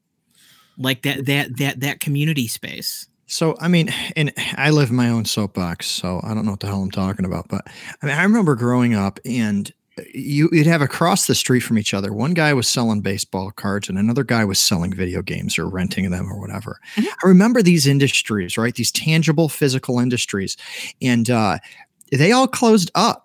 [0.76, 3.07] Like that that that that community space.
[3.26, 6.61] So I mean, and I live in my own soapbox, so I don't know what
[6.61, 7.46] the hell I'm talking about.
[7.48, 7.62] But
[8.02, 9.72] I mean, I remember growing up, and
[10.12, 12.12] you, you'd have across the street from each other.
[12.12, 16.11] One guy was selling baseball cards, and another guy was selling video games or renting
[16.11, 16.80] them or whatever.
[16.96, 17.07] Mhm.
[17.07, 18.74] I remember these industries, right?
[18.74, 20.57] These tangible, physical industries,
[21.00, 21.59] and uh,
[22.12, 23.24] they all closed up.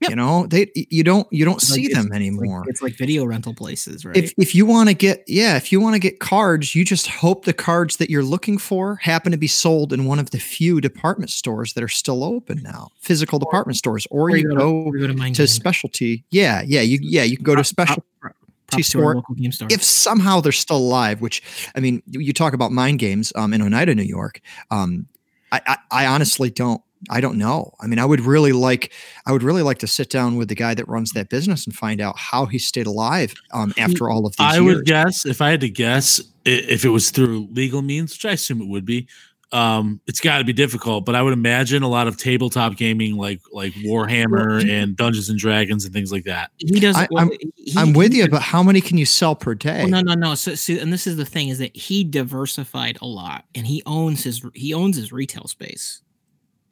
[0.00, 0.10] Yep.
[0.10, 3.24] You know, they you don't you don't like- see them anymore like, it's like video
[3.24, 6.20] rental places right if if you want to get yeah if you want to get
[6.20, 10.04] cards you just hope the cards that you're looking for happen to be sold in
[10.04, 14.24] one of the few department stores that are still open now physical department stores or,
[14.30, 17.54] Or you go go to, Mind to specialty yeah yeah you yeah you can go
[17.54, 19.16] to special Props to our sport.
[19.16, 19.68] local game store.
[19.70, 21.42] if somehow they're still alive which
[21.74, 25.06] i mean you talk about mind games um, in oneida new york um,
[25.52, 28.92] I, I i honestly don't i don't know i mean i would really like
[29.26, 31.74] i would really like to sit down with the guy that runs that business and
[31.74, 35.24] find out how he stayed alive um, after all of these I years would guess
[35.26, 38.68] if I had to guess if it was through legal means, which I assume it
[38.68, 39.08] would be.
[39.52, 43.16] Um, it's got to be difficult, but I would imagine a lot of tabletop gaming,
[43.16, 46.50] like like Warhammer and Dungeons and Dragons and things like that.
[46.58, 46.96] he does.
[46.96, 49.54] I- well, I'm- he- I'm with he- you, but how many can you sell per
[49.54, 49.80] day?
[49.82, 50.34] Well, no, no, no.
[50.34, 53.82] So, so, and this is the thing: is that he diversified a lot, and he
[53.86, 56.02] owns his he owns his retail space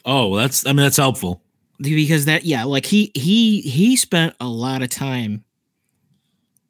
[0.04, 1.42] Oh, well, that's I mean that's helpful.
[1.78, 5.44] because that yeah, like he he he spent a lot of time.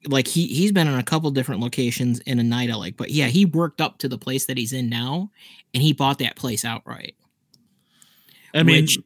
[0.07, 3.27] Like he he's been in a couple different locations in a Oneida, like, but yeah,
[3.27, 5.31] he worked up to the place that he's in now,
[5.73, 7.17] and he bought that place outright.
[8.53, 8.99] I mean, Which,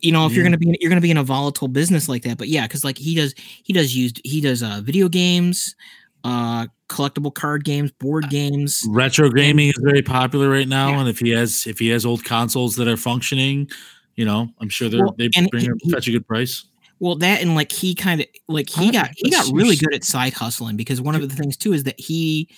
[0.00, 2.38] you know, if you're gonna be you're gonna be in a volatile business like that,
[2.38, 5.76] but yeah, because like he does he does used he does uh video games,
[6.24, 8.84] uh collectible card games, board games.
[8.90, 11.00] retro gaming is very popular right now, Yeah.
[11.00, 13.70] and if he has if he has old consoles that are functioning,
[14.16, 16.64] you know, I'm sure they're Well, they and bring he- he- fetch a good price.
[16.98, 20.04] Well, that and like he kind of like he got he got really good at
[20.04, 22.48] side hustling because one of the things too is that he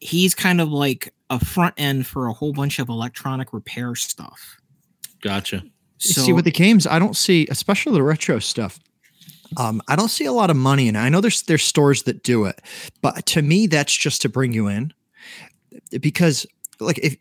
[0.00, 4.56] he's kind of like a front end for a whole bunch of electronic repair stuff.
[5.20, 5.64] Gotcha.
[5.98, 8.78] So see with the games, I don't see, especially the retro stuff.
[9.56, 10.96] Um, I don't see a lot of money it.
[10.96, 12.60] I know there's there's stores that do it,
[13.00, 14.92] but to me, that's just to bring you in,
[16.00, 16.46] because
[16.80, 17.16] like if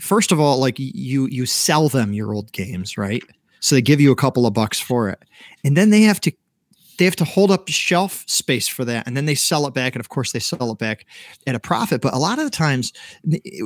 [0.00, 3.22] first of all, like you you sell them your old games, right?
[3.60, 5.22] So they give you a couple of bucks for it,
[5.64, 6.32] and then they have to
[6.98, 9.94] they have to hold up shelf space for that, and then they sell it back,
[9.94, 11.06] and of course they sell it back
[11.46, 12.00] at a profit.
[12.00, 12.92] But a lot of the times,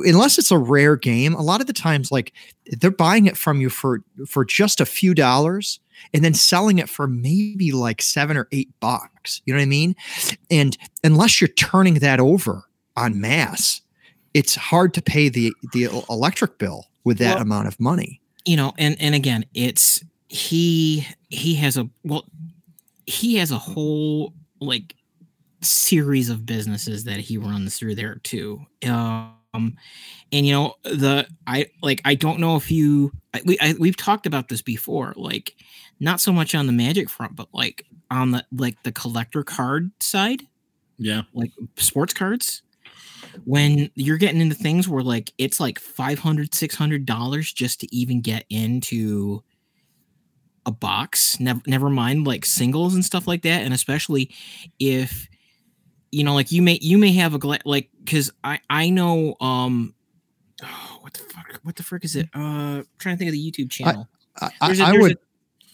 [0.04, 2.32] unless it's a rare game, a lot of the times like
[2.66, 5.80] they're buying it from you for for just a few dollars
[6.14, 9.66] and then selling it for maybe like seven or eight bucks you know what i
[9.66, 9.94] mean
[10.50, 12.64] and unless you're turning that over
[12.96, 13.80] on mass
[14.34, 18.56] it's hard to pay the the electric bill with that Well- amount of money you
[18.56, 22.24] know, and and again, it's he he has a well,
[23.04, 24.94] he has a whole like
[25.60, 28.64] series of businesses that he runs through there too.
[28.84, 29.34] Um,
[30.32, 33.96] and you know the I like I don't know if you I, we I, we've
[33.96, 35.54] talked about this before, like
[36.00, 39.90] not so much on the magic front, but like on the like the collector card
[40.00, 40.42] side.
[40.98, 41.22] Yeah.
[41.34, 42.62] like sports cards.
[43.44, 48.20] When you're getting into things where like it's like 500 600 dollars just to even
[48.22, 49.42] get into
[50.64, 54.34] a box never, never mind like singles and stuff like that and especially
[54.80, 55.28] if
[56.10, 59.36] you know like you may you may have a gla- like because i i know
[59.40, 59.94] um
[60.64, 62.28] oh, what the fuck what the frick is it?
[62.34, 64.08] Uh I'm trying to think of the youtube channel.
[64.40, 65.18] I, I, There's a- I there's would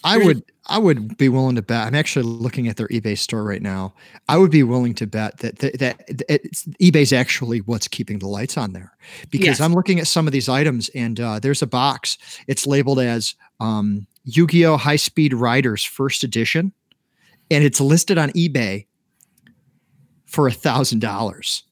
[0.05, 1.87] I would I would be willing to bet.
[1.87, 3.95] I'm actually looking at their eBay store right now.
[4.29, 8.29] I would be willing to bet that that, that it's, eBay's actually what's keeping the
[8.29, 8.93] lights on there
[9.31, 9.61] because Yes.
[9.61, 12.19] I'm looking at some of these items and uh, there's a box.
[12.47, 14.77] It's labeled as um, Yu-Gi-Oh!
[14.77, 16.73] High Speed Riders First Edition,
[17.51, 18.87] and it's listed on eBay
[20.27, 21.65] for a thousand dollars.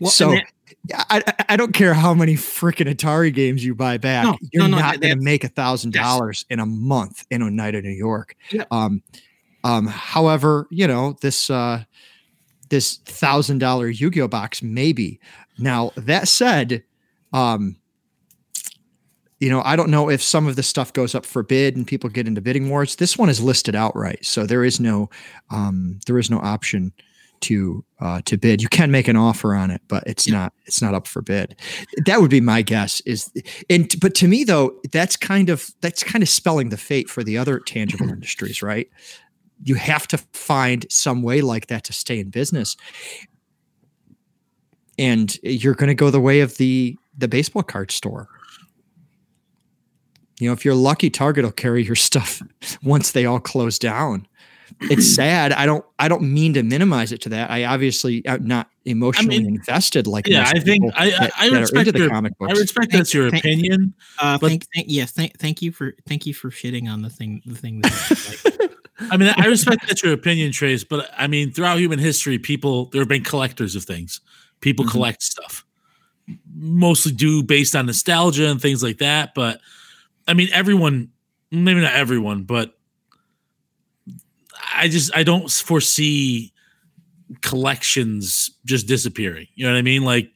[0.00, 0.46] Well, So that-
[0.94, 4.24] I, I- I don't care how many freaking Atari games you buy back.
[4.24, 7.42] No, you're no, no, not going to make a thousand dollars in a month in
[7.42, 8.34] Oneida, New York.
[8.50, 8.66] Yep.
[8.70, 9.02] Um,
[9.64, 11.84] um, however, you know this uh,
[12.68, 15.20] this thousand dollar Yu-Gi-Oh box maybe.
[15.58, 16.82] Now that said,
[17.32, 17.76] um,
[19.40, 21.86] you know I don't know if some of the stuff goes up for bid and
[21.86, 22.96] people get into bidding wars.
[22.96, 25.10] This one is listed outright, so there is no
[25.50, 26.92] um, there is no option
[27.46, 28.60] to uh, to bid.
[28.60, 31.56] You can make an offer on it, but it's not it's not up for bid.
[32.04, 33.00] That would be my guess.
[33.02, 33.32] Is
[33.70, 37.22] and but to me though, that's kind of that's kind of spelling the fate for
[37.22, 38.88] the other tangible industries, right?
[39.62, 42.76] You have to find some way like that to stay in business,
[44.98, 48.28] and you're going to go the way of the the baseball card store.
[50.40, 52.42] You know, if you're lucky, Target will carry your stuff
[52.82, 54.26] once they all close down
[54.80, 55.52] it's sad.
[55.52, 55.84] I don't.
[55.98, 57.50] I don't mean to minimize it to that.
[57.50, 61.56] I obviously am not emotionally invested like Yeah, I think I I, that- I that
[61.56, 62.60] are respect the your comic I books.
[62.60, 63.94] respect that's your Thank- opinion.
[64.18, 67.10] uh, but- thank, thank, yes, thank, thank you for thank you for shitting on the
[67.10, 67.80] thing the thing.
[67.80, 68.70] That, like,
[69.12, 72.86] I mean, I respect that's your opinion, Trace, but I mean, throughout human history, people
[72.86, 74.20] there have been collectors of things.
[74.60, 74.90] People Mhm.
[74.90, 75.64] collect stuff,
[76.54, 79.34] mostly do based on nostalgia and things like that.
[79.34, 79.60] But
[80.28, 81.10] I mean, everyone,
[81.50, 82.75] maybe not everyone, but
[84.74, 86.52] I just I don't foresee
[87.42, 89.46] collections just disappearing.
[89.54, 90.02] You know what I mean?
[90.04, 90.30] Like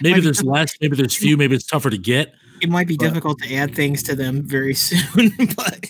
[0.00, 0.54] maybe there's difficult.
[0.56, 2.32] less, maybe there's few, maybe it's tougher to get.
[2.62, 5.86] it might be But- difficult to add things to them very soon, but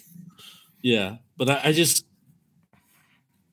[0.82, 2.04] Yeah, but I, I just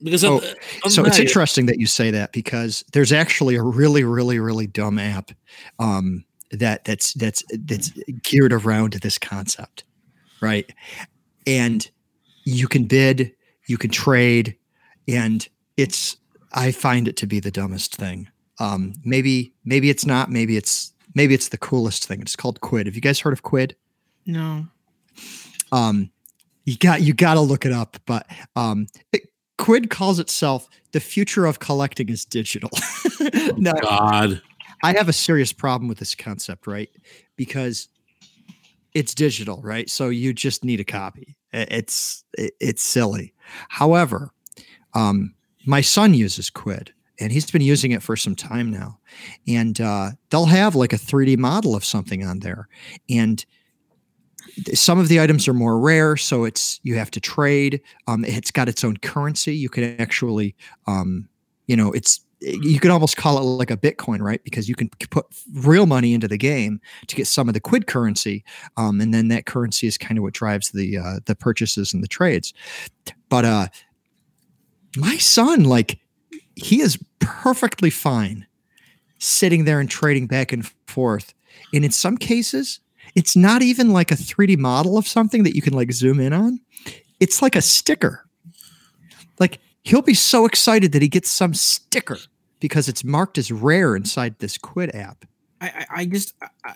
[0.04, 3.12] because Oh, of, other so than it's that, interesting that you say that because there's
[3.12, 5.30] actually a really, really, really dumb app
[5.78, 7.92] um, that that's that's that's
[8.24, 9.84] geared around this concept,
[10.42, 10.68] right?
[11.46, 11.88] And
[12.44, 13.34] you can bid,
[13.68, 14.56] you can trade,
[15.08, 16.18] and it's
[16.54, 18.28] I find it to be the dumbest thing.
[18.60, 20.30] Um, maybe maybe it's not.
[20.30, 22.22] Maybe it's maybe it's the coolest thing.
[22.22, 22.86] It's called Quidd.
[22.86, 23.76] Have you guys heard of Quidd?
[24.26, 24.68] no.
[25.72, 26.10] um
[26.66, 29.24] you got you got to look it up but um it,
[29.58, 32.70] Quidd calls itself the future of collecting is digital
[33.58, 34.42] now God.
[34.84, 36.90] i have a serious problem with this concept right
[37.36, 37.88] because
[38.94, 39.90] it's digital right?
[39.90, 41.38] So you just need a copy.
[41.54, 43.34] It's it's silly.
[43.70, 44.32] However
[44.94, 45.34] um
[45.66, 48.98] my son uses Quidd and he's been using it for some time now.
[49.48, 52.68] And uh, they'll have like a 3d model of something on there.
[53.10, 53.46] And
[54.74, 57.82] some of the items are more rare so it's you have to trade.
[58.08, 59.56] Um, it's got its own currency.
[59.56, 60.56] You can actually
[60.88, 61.30] um,
[61.68, 64.90] you know it's you could almost call it like a bitcoin right because you can
[65.10, 68.44] put real money into the game to get some of the Quidd currency
[68.78, 72.04] um, and then that currency is kind of what drives the uh, the purchases and
[72.04, 72.54] the trades
[73.30, 73.68] but uh
[74.98, 76.00] my son like
[76.56, 78.46] he is perfectly fine
[79.20, 81.34] sitting there and trading back and forth
[81.74, 82.80] and in some cases
[83.16, 86.34] it's not even like a 3D model of something that you can like zoom in
[86.34, 86.60] on.
[87.20, 88.26] It's like a sticker.
[89.40, 92.18] Like he'll be so excited that he gets some sticker
[92.60, 95.26] because it's marked as rare inside this Quidd app.
[95.62, 96.34] I, I, just
[96.66, 96.76] I-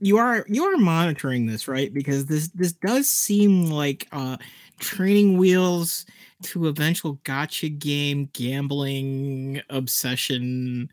[0.00, 4.36] you are you are monitoring this right because this this does seem like uh
[4.80, 6.04] training wheels
[6.42, 10.90] to eventual gotcha game gambling obsession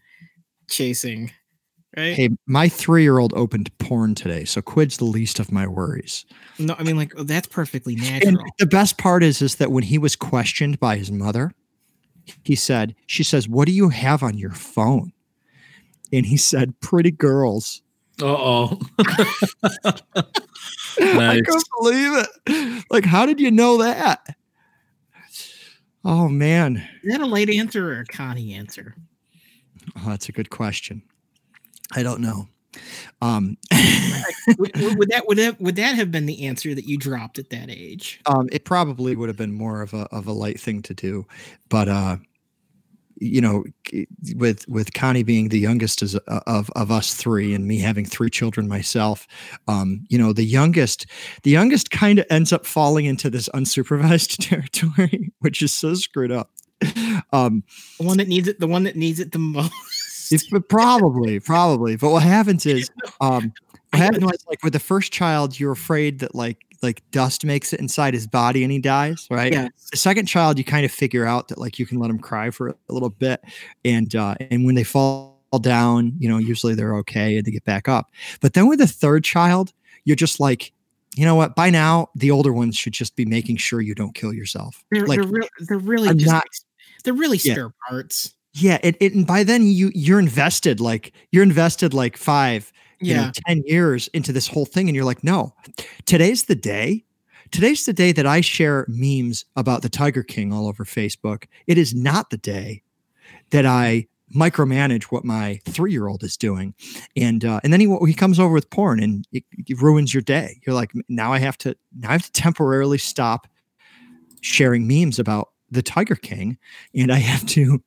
[0.70, 1.32] chasing
[1.98, 5.66] right Hey, my three year old opened porn today, so Quidd's the least of my
[5.68, 6.26] worries.
[6.60, 9.72] no i mean like oh, that's perfectly And natural the best part is, is that
[9.72, 11.52] when he was questioned by his mother,
[12.44, 15.14] he said, "She says, what do you have on your phone?"
[16.14, 17.82] And he said, "Pretty girls."
[18.22, 18.80] Uh oh.
[19.00, 19.94] I
[21.00, 21.42] Nice.
[21.42, 22.12] couldn't believe
[22.46, 22.86] it.
[22.92, 24.36] Like, how did you know that?
[26.06, 28.96] Oh man, is that a late answer or a connie answer
[29.98, 31.02] oh, that's a good question.
[31.96, 32.48] I don't know.
[33.22, 33.58] Um,
[34.58, 37.50] would, would that would that would that have been the answer that you dropped at
[37.50, 40.84] that age um, it probably would have been more of a of a light thing
[40.84, 41.26] to do,
[41.68, 42.18] but uh,
[43.20, 43.64] you know,
[44.36, 48.06] with with Connie being the youngest as, uh, of of us three, and me having
[48.06, 49.28] three children myself,
[49.68, 51.06] um, you know, the youngest,
[51.44, 56.32] the youngest kind of ends up falling into this unsupervised territory, which is so screwed
[56.32, 56.52] up.
[57.34, 57.64] Um,
[58.00, 59.74] the one that needs it the one that needs it the most
[60.32, 61.96] It's but probably, probably.
[61.96, 62.90] But what happens is,
[63.22, 63.54] um,
[63.92, 67.80] what happens like with the first child, you're afraid that like like dust makes it
[67.82, 69.52] inside his body and he dies, right?
[69.52, 69.68] Yeah.
[69.92, 72.52] The second child, you kind of figure out that like you can let him cry
[72.52, 73.42] for a little bit,
[73.84, 77.66] and uh, and when they fall down, you know, usually they're okay and they get
[77.66, 78.12] back up.
[78.40, 79.74] But then with the third child,
[80.06, 80.72] you're just like,
[81.16, 81.56] you know what?
[81.56, 84.84] By now, the older ones should just be making sure you don't kill yourself.
[84.92, 86.46] They're, like, they're, re- they're really I'm just not-
[87.04, 87.54] they're really Yeah.
[87.54, 88.36] spare parts.
[88.54, 93.14] Yeah, it, it and by then you you're invested like you're invested like five, you
[93.16, 93.32] know, Yeah.
[93.48, 95.54] 10 years into this whole thing and you're like, "No.
[96.06, 97.06] Today's the day.
[97.52, 101.46] Today's the day that I share memes about the Tiger King all over Facebook.
[101.68, 102.84] It is not the day
[103.52, 106.74] that I micromanage what my 3-year-old is doing."
[107.16, 110.22] And uh, and then he he comes over with porn and it, it ruins your
[110.24, 110.60] day.
[110.66, 113.48] You're like, "Now I have to now I have to temporarily stop
[114.42, 116.58] sharing memes about the Tiger King
[116.96, 117.82] and I have to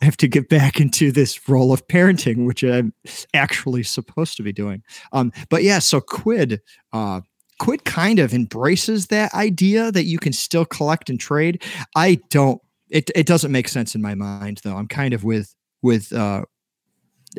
[0.00, 2.92] I have to get back into this role of parenting, which I'm
[3.34, 4.82] actually supposed to be doing.
[5.12, 6.60] Um, but yeah, so Quidd,
[6.92, 7.20] uh,
[7.58, 11.62] Quidd kind of embraces that idea that you can still collect and trade.
[11.94, 12.60] I don't.
[12.88, 14.76] It it doesn't make sense in my mind though.
[14.76, 16.12] I'm kind of with with.
[16.12, 16.44] Uh,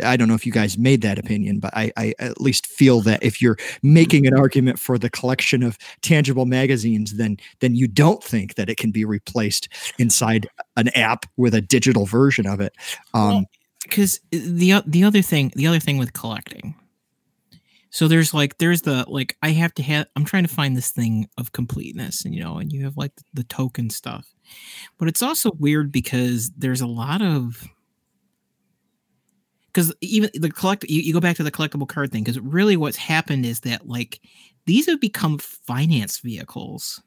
[0.04, 3.02] I don't know if you guys made that opinion, but I, I at least feel
[3.02, 7.88] that if you're making an argument for the collection of tangible magazines, then then you
[7.88, 12.62] don't think that it can be replaced inside an app with a digital version of
[12.62, 12.74] it.
[13.14, 13.46] Um, Well,
[13.84, 16.76] because the the other thing the other thing with collecting
[17.90, 20.92] so there's like there's the like i have to have i'm trying to find this
[20.92, 24.34] thing of completeness and you know and you have like the token stuff
[24.98, 27.68] but it's also weird because there's a lot of
[29.74, 32.78] because even the collect you, you go back to the collectible card thing because really
[32.78, 34.20] what's happened is that like
[34.66, 37.02] these have become finance vehicles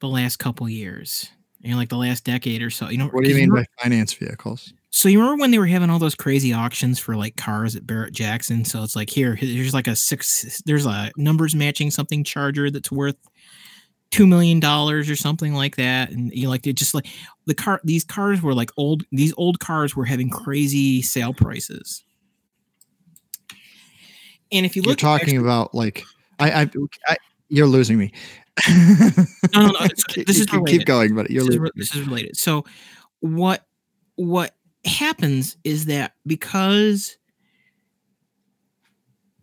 [0.00, 1.30] the last couple years
[1.62, 3.82] and like the last decade or so you know what do you mean remember- by
[3.84, 4.72] finance vehicles?
[4.90, 7.84] so you remember when they were having all those crazy auctions for like cars at
[7.84, 8.64] Barrett Jackson?
[8.64, 10.62] So it's like here, here's like a six.
[10.66, 13.16] There's a numbers matching something Charger that's worth
[14.14, 17.06] two million dollars or something like that, and you know, like it just like
[17.46, 17.80] the car.
[17.84, 19.02] These cars were like old.
[19.12, 22.04] These old cars were having crazy sale prices.
[24.52, 26.04] And if you You're look, talking actually- about like
[26.38, 26.70] I, I,
[27.08, 27.16] I
[27.48, 28.12] you're losing me.
[28.68, 29.10] no,
[29.54, 29.72] no, no,
[30.26, 30.66] this is related.
[30.78, 31.62] keep going, but you're this losing.
[31.62, 31.70] me.
[31.74, 32.36] this is related.
[32.36, 32.64] So
[33.20, 33.66] what
[34.16, 37.16] what happens is that because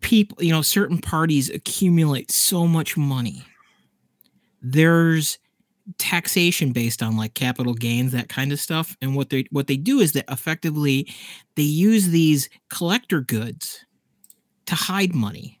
[0.00, 3.44] people, you know, certain parties accumulate so much money,
[4.62, 5.38] there's
[5.98, 8.96] taxation based on like capital gains, that kind of stuff.
[9.02, 11.12] And what they what they do is that effectively
[11.56, 13.84] they use these collector goods
[14.66, 15.60] to hide money,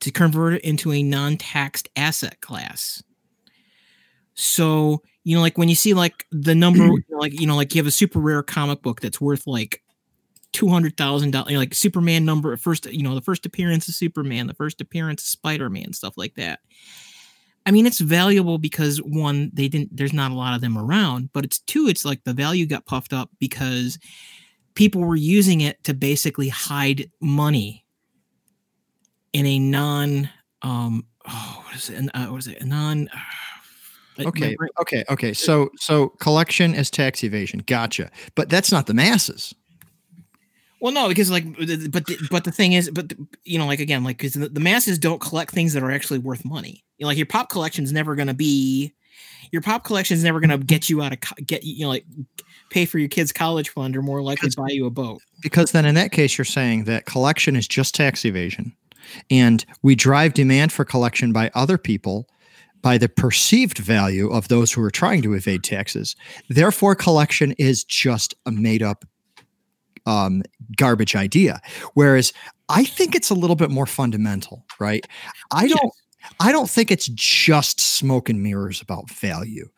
[0.00, 3.02] to convert it into a non-taxed asset class.
[4.34, 7.56] So, you know, like when you see like the number, you know, like, you know,
[7.56, 9.82] like you have a super rare comic book that's worth like
[10.52, 14.46] two hundred thousand dollars, like Superman number first, you know, the first appearance of Superman,
[14.46, 16.60] the first appearance of Spider Man, stuff like that.
[17.66, 19.96] I mean, it's valuable because one, they didn't.
[19.96, 21.88] There's not a lot of them around, but it's two.
[21.88, 23.98] It's like the value got puffed up because
[24.74, 27.84] people were using it to basically hide money
[29.32, 30.30] in a non.
[30.62, 32.10] Um, oh, what is it?
[32.14, 32.60] Uh, what is it?
[32.60, 33.08] A non.
[33.08, 33.18] uh,
[34.26, 35.32] Okay, okay, okay.
[35.32, 37.62] So so collection is tax evasion.
[37.66, 38.10] Gotcha.
[38.34, 39.54] But that's not the masses.
[40.80, 43.80] Well, no, because like, but the, but the thing is, but the, you know, like
[43.80, 46.84] again, like because the, the masses don't collect things that are actually worth money.
[46.96, 48.94] You know, like your pop collection is never going to be,
[49.52, 51.90] your pop collection is never going to get you out of co- get you know
[51.90, 52.06] like
[52.70, 55.20] pay for your kids' college fund or more likely buy you a boat.
[55.42, 58.74] Because then in that case you're saying that collection is just tax evasion.
[59.30, 62.28] And we drive demand for collection by other people
[62.82, 66.16] by the perceived value of those who are trying to evade taxes.
[66.48, 69.04] Therefore, collection is just a made up
[70.06, 70.42] um,
[70.76, 71.60] garbage idea.
[71.94, 72.32] Whereas
[72.68, 75.06] I think it's a little bit more fundamental, right?
[75.50, 75.92] I don't
[76.38, 79.68] I don't think it's just smoke and mirrors about value.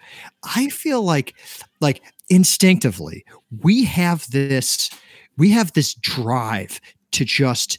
[0.44, 1.34] I feel like
[1.80, 3.24] like instinctively
[3.62, 4.90] we have this
[5.38, 6.80] we have this drive
[7.12, 7.78] to just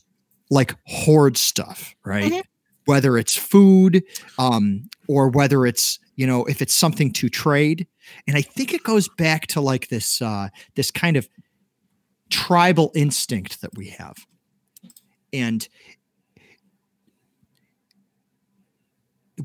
[0.50, 2.32] like hoard stuff, right?
[2.32, 2.44] Mhm.
[2.86, 4.04] Whether it's food
[4.38, 7.88] um or whether it's you know if it's something to trade
[8.28, 11.28] and i think it goes back to like this uh this kind of
[12.34, 14.18] tribal instinct that we have.
[15.32, 15.68] And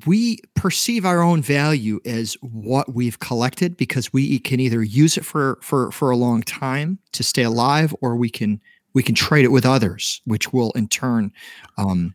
[0.06, 5.24] we perceive our own value as what we've collected because we can either use it
[5.24, 8.60] for for for a long time to stay alive or we can
[8.94, 11.30] we can trade it with others which will in turn
[11.76, 12.14] um,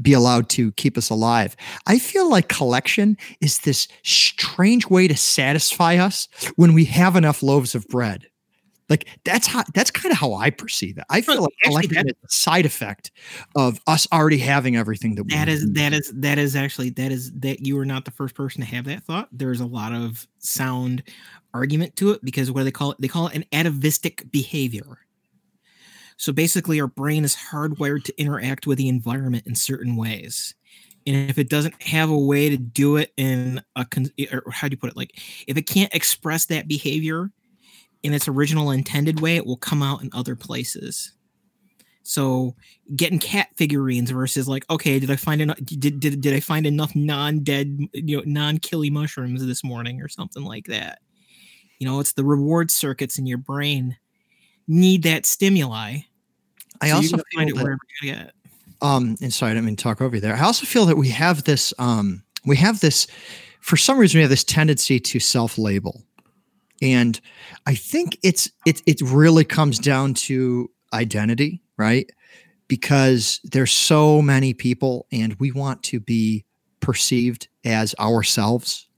[0.00, 1.56] be allowed to keep us alive.
[1.86, 7.42] I feel like collection is this strange way to satisfy us when we have enough
[7.42, 8.26] loaves of bread
[8.88, 11.04] Like that's how that's kind of how I perceive it.
[11.08, 13.10] I feel like actually, collecting is a side effect
[13.56, 17.10] of us already having everything that we That is that is that is actually that
[17.10, 19.28] is that you are not the first person to have that thought.
[19.32, 21.02] There's a lot of sound
[21.54, 22.98] argument to it because what do they call it?
[23.00, 24.98] They call it an atavistic behavior.
[26.16, 30.54] So basically, our brain is hardwired to interact with the environment in certain ways.
[31.06, 34.68] And if it doesn't have a way to do it in a, con- or how
[34.68, 34.96] do you put it?
[34.96, 37.30] Like, if it can't express that behavior
[38.04, 41.12] in its original intended way, it will come out in other places.
[42.04, 42.54] So
[42.94, 45.56] getting cat figurines versus like, okay, did I find enough?
[45.64, 50.44] Did, did did I find enough non-dead, you know, non-killy mushrooms this morning or something
[50.44, 50.98] like that?
[51.78, 53.96] You know, it's the reward circuits in your brain
[54.68, 55.98] need that stimuli.
[56.82, 58.32] I so also find it that- wherever you get.
[58.82, 60.96] um and sorry i didn't mean to talk over you there i also feel that
[60.96, 63.06] we have this um we have this
[63.60, 66.02] for some reason we have this tendency to self-label
[66.82, 67.20] and
[67.66, 72.10] i think it's it it really comes down to identity right?
[72.68, 76.44] Because there's so many people and we want to be
[76.80, 78.88] perceived as ourselves.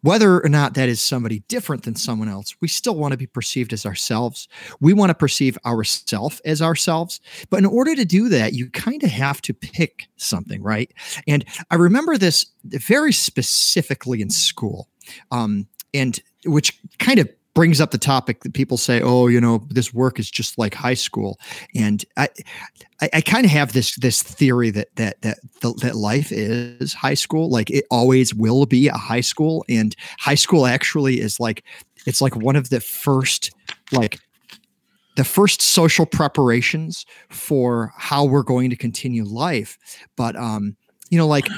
[0.00, 3.26] Whether or not that is somebody different than someone else we still want to be
[3.26, 4.48] perceived as ourselves.
[4.80, 7.20] We want to perceive ourselves as ourselves.
[7.50, 10.90] But in order to do that, you kind of have to pick something, right?
[11.26, 14.88] And I remember this very specifically in school,
[15.30, 17.28] um, and which kind of
[17.58, 20.74] brings up the topic that people say, "Oh, you know, this work is just like
[20.74, 21.40] high school,"
[21.74, 22.28] and I,
[23.00, 26.94] I, I kind of have this this theory that that that the, that life is
[26.94, 31.40] high school, like it always will be a high school, and high school actually is
[31.40, 31.64] like
[32.06, 33.50] it's like one of the first
[33.90, 34.20] like
[35.16, 39.76] the first social preparations for how we're going to continue life.
[40.16, 40.76] But um
[41.10, 41.48] you know like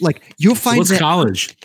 [0.00, 1.56] like you'll find what's that college?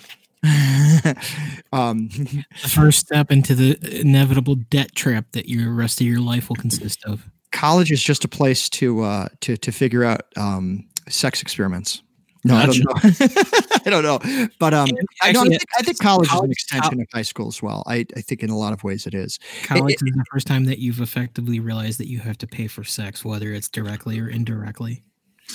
[1.71, 6.49] um The first step into the inevitable debt trap that your rest of your life
[6.49, 7.29] will consist of.
[7.51, 12.01] college is just a place to uh to to figure out um sex experiments
[12.43, 12.93] no i don't know
[13.85, 14.19] i don't know
[14.59, 14.89] but um
[15.21, 17.83] I, no, I, think, I think college, is an extension of high school as well
[17.87, 20.65] I, I think in a lot of ways it is College is the first time
[20.65, 24.27] that you've effectively realized that you have to pay for sex, whether it's directly or
[24.27, 25.03] indirectly.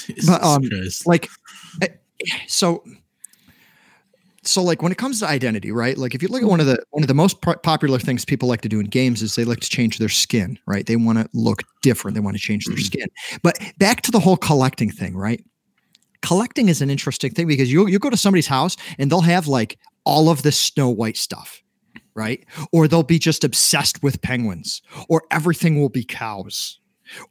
[0.26, 1.06] But, um, Jesus Christ.
[1.06, 1.28] like
[1.82, 1.88] eh,
[2.46, 2.82] so
[4.42, 6.70] so like when it comes to identity right like if you look at one mm-hmm.
[6.70, 9.22] of the one of the most po- popular things people like to do in games
[9.22, 10.86] is they like to change their skin right?
[10.86, 12.14] They want to look different.
[12.14, 12.84] They want to change their mm-hmm.
[12.84, 13.08] skin.
[13.42, 15.44] But back to the whole collecting thing right?
[16.22, 19.46] Collecting is an interesting thing because you you go to somebody's house and they'll have
[19.46, 21.62] like all of this snow white stuff
[22.14, 22.44] right?
[22.72, 26.80] Or they'll be just obsessed with penguins or everything will be cows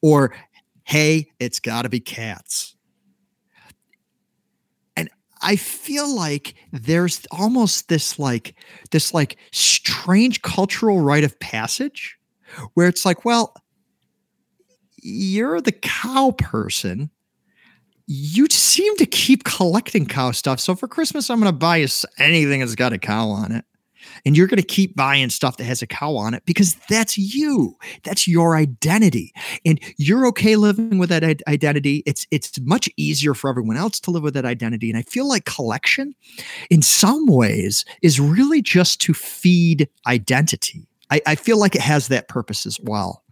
[0.01, 0.34] or
[0.86, 2.76] hey it's got to be cats
[5.42, 8.56] I feel like there's almost this like
[8.92, 12.18] this like strange cultural rite of passage
[12.74, 13.54] where it's like, well,
[15.02, 17.10] you're the cow person.
[18.08, 20.60] You seem to keep collecting cow stuff.
[20.60, 23.66] So for Christmas, I'm going to buy you anything that's got a cow on it.
[24.26, 27.18] And you're going to keep buying stuff that has a cow on it because that's
[27.18, 27.76] you.
[28.03, 29.34] That's your identity.
[29.66, 32.03] And you're okay living with that identity.
[32.05, 34.89] It's it's much easier for everyone else to live with that identity.
[34.89, 36.16] And I feel like collection
[36.70, 40.88] in some ways is really just to feed identity.
[41.10, 43.24] I, I feel like it has that purpose as well.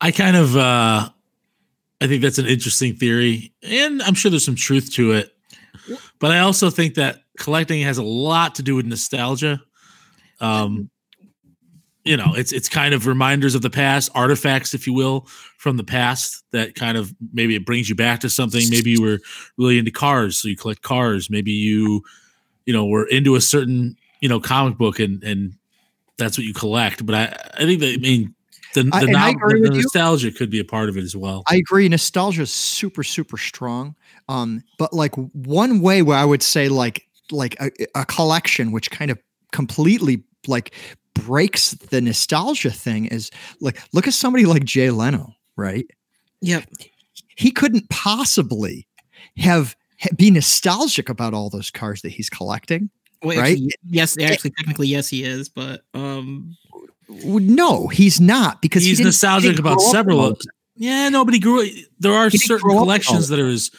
[0.00, 1.08] I kind of uh
[2.02, 5.32] I think that's an interesting theory and I'm sure there's some truth to it.
[6.18, 9.60] But I also think that collecting has a lot to do with nostalgia.
[10.40, 10.90] Um
[12.04, 15.26] you know, it's it's kind of reminders of the past, artifacts if you will,
[15.58, 18.62] from the past that kind of maybe it brings you back to something.
[18.70, 19.18] Maybe you were
[19.58, 21.28] really into cars, so you collect cars.
[21.28, 22.02] Maybe you
[22.64, 25.54] you know, were into a certain, you know, comic book and and
[26.16, 27.04] that's what you collect.
[27.04, 27.24] But I
[27.58, 28.34] I think that I mean
[28.74, 29.82] the, the, I- and I no- agree the with you.
[29.82, 31.42] nostalgia could be a part of it as well.
[31.50, 31.86] I agree.
[31.88, 33.94] Nostalgia is super, super strong.
[34.28, 38.90] Um, but like one way where I would say like like a, a collection which
[38.90, 39.18] kind of
[39.52, 40.74] completely like
[41.14, 45.86] breaks the nostalgia thing is like look at somebody like Jay Leno, right?
[46.40, 46.64] Yep.
[47.36, 48.86] He couldn't possibly
[49.36, 49.76] have
[50.16, 52.90] be nostalgic about all those cars that he's collecting.
[53.22, 53.52] Well, Right?
[53.52, 56.56] actually, yes, actually, technically, yes, he is, but um,
[57.08, 60.46] No, he's not because He's he nostalgic didn't about several with of those.
[60.76, 61.68] Yeah, nobody grew.
[61.98, 63.70] There are certain grow up with all collections that are as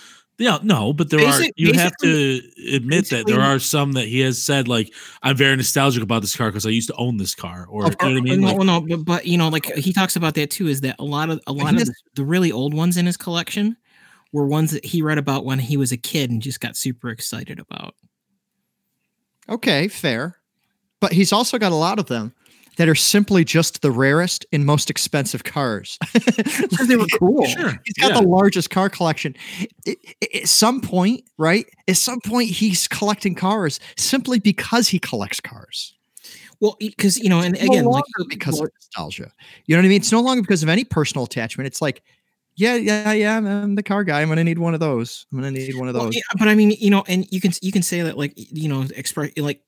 [0.42, 1.54] yeah, no, but there Basic- are.
[1.56, 2.42] You have to
[2.74, 6.36] admit that there are some that he has said like, "I'm very nostalgic about this
[6.36, 8.42] car because I used to own this car," or Of you know what I mean.
[8.42, 10.68] no, Like, no, but, but you know, like he talks about that too.
[10.68, 13.06] Is that a lot of a lot of has- the, the really old ones in
[13.06, 13.78] his collection
[14.34, 17.10] were ones that he read about when he was a kid and just got super
[17.10, 17.96] excited about.
[19.50, 20.38] Okay, fair.
[21.00, 22.34] But he's also got a lot of them
[22.78, 25.98] that are simply just the rarest and most expensive cars.
[26.88, 27.46] They were cool.
[27.46, 27.80] Sure.
[27.86, 28.22] He's got yeah.
[28.22, 29.36] the largest car collection.
[29.88, 31.66] I- I- At some point, right?
[31.88, 35.94] At some point, he's collecting cars simply because he collects cars.
[36.60, 39.32] Well, because you know, and no again, longer like because of nostalgia.
[39.66, 40.02] You know what I mean?
[40.02, 41.68] It's no longer because of any personal attachment.
[41.68, 42.04] It's like,
[42.56, 43.38] yeah, yeah, yeah.
[43.38, 44.22] I'm, I'm the car guy.
[44.22, 45.26] I'm gonna need one of those.
[45.32, 46.16] I'm gonna need one of well, those.
[46.16, 48.70] yeah, but I mean, you know, and you can you can say that like you
[48.70, 49.62] know, express like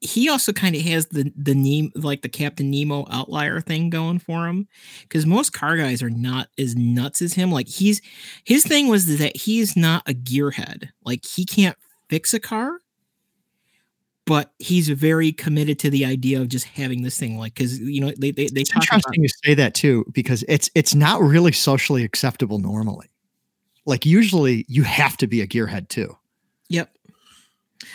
[0.00, 4.18] he also kind of has the the name like the Captain Nemo outlier thing going
[4.20, 4.68] for him
[5.02, 7.50] because most car guys are not as nuts as him.
[7.50, 8.00] Like he's
[8.44, 10.90] his thing was that he's not a gearhead.
[11.04, 11.76] Like he can't
[12.08, 12.78] fix a car,
[14.24, 17.38] but he's very committed to the idea of just having this thing.
[17.38, 20.04] Like because you know they they, they It's talk about- interesting you say that too,
[20.12, 23.08] because it's it's not really socially acceptable normally.
[23.86, 26.16] Like usually you have to be a gearhead too.
[26.68, 26.90] Yep.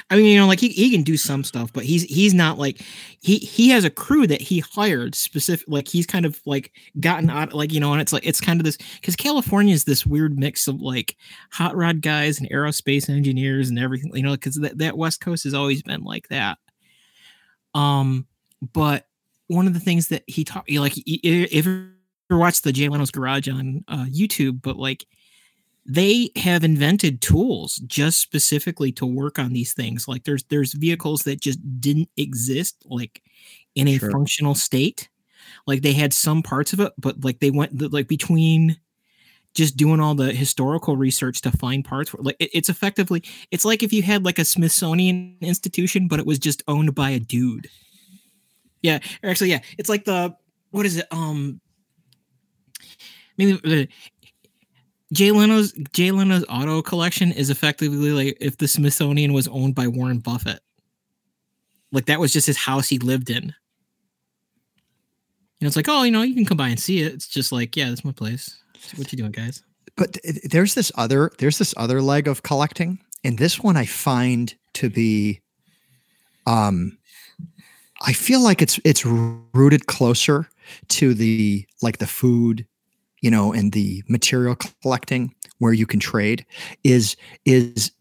[0.10, 2.58] I mean, you know, like he, he can do some stuff, but he's he's not
[2.58, 2.82] like
[3.20, 7.30] he he has a crew that he hired specific like he's kind of like gotten
[7.30, 10.06] out like you know, and it's like it's kind of this because California is this
[10.06, 11.18] weird mix of like
[11.52, 15.44] hot rod guys and aerospace engineers and everything, you know, because that, that West Coast
[15.44, 16.58] has always been like that.
[17.74, 18.28] Um,
[18.74, 19.08] but
[19.48, 23.12] one of the things that he taught like if you ever watched the Jay Leno's
[23.12, 25.06] Garage on uh, YouTube, but like
[25.86, 30.08] they have invented tools just specifically to work on these things.
[30.08, 33.22] Like there's there's vehicles that just didn't exist like
[33.76, 34.12] in a Sure.
[34.12, 35.10] functional state.
[35.68, 38.78] Like they had some parts of it but like they went like between
[39.56, 43.22] just doing all the historical research to find parts for like it- it's effectively
[43.52, 47.10] it's like if you had like a smithsonian institution but it was just owned by
[47.12, 47.68] a dude.
[48.82, 50.36] Yeah or actually yeah it's like the
[50.72, 51.60] what is it um
[53.38, 53.86] maybe uh,
[55.14, 59.88] Jay Leno's Jay Leno's auto collection is effectively like if the Smithsonian was owned by
[59.88, 60.60] Warren Buffett.
[61.92, 63.54] Like that was just his house he lived in.
[65.60, 67.14] You know, it's like, oh, you know, you can come by and see it.
[67.14, 68.62] It's just like, yeah, that's my place.
[68.96, 69.64] What you doing, guys?
[69.96, 74.54] But there's this other there's this other leg of collecting, and this one I find
[74.74, 75.42] to be
[76.48, 76.98] um
[78.02, 80.50] I feel like it's it's rooted closer
[80.90, 82.66] to the like the food,
[83.24, 86.46] you know, and the material collecting where you can trade
[86.84, 87.16] is
[87.46, 87.92] is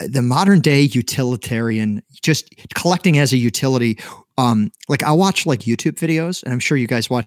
[0.00, 3.96] the modern day utilitarian just collecting as a utility
[4.36, 7.26] um like i watch like youtube videos and i'm sure you guys watch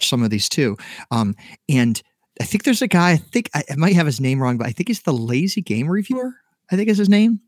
[0.00, 0.76] some of these too
[1.10, 1.34] um
[1.70, 2.02] and
[2.42, 4.66] i think there's a guy i think i, I might have his name wrong but
[4.66, 6.34] i think he's the lazy game reviewer
[6.70, 7.40] i think is his name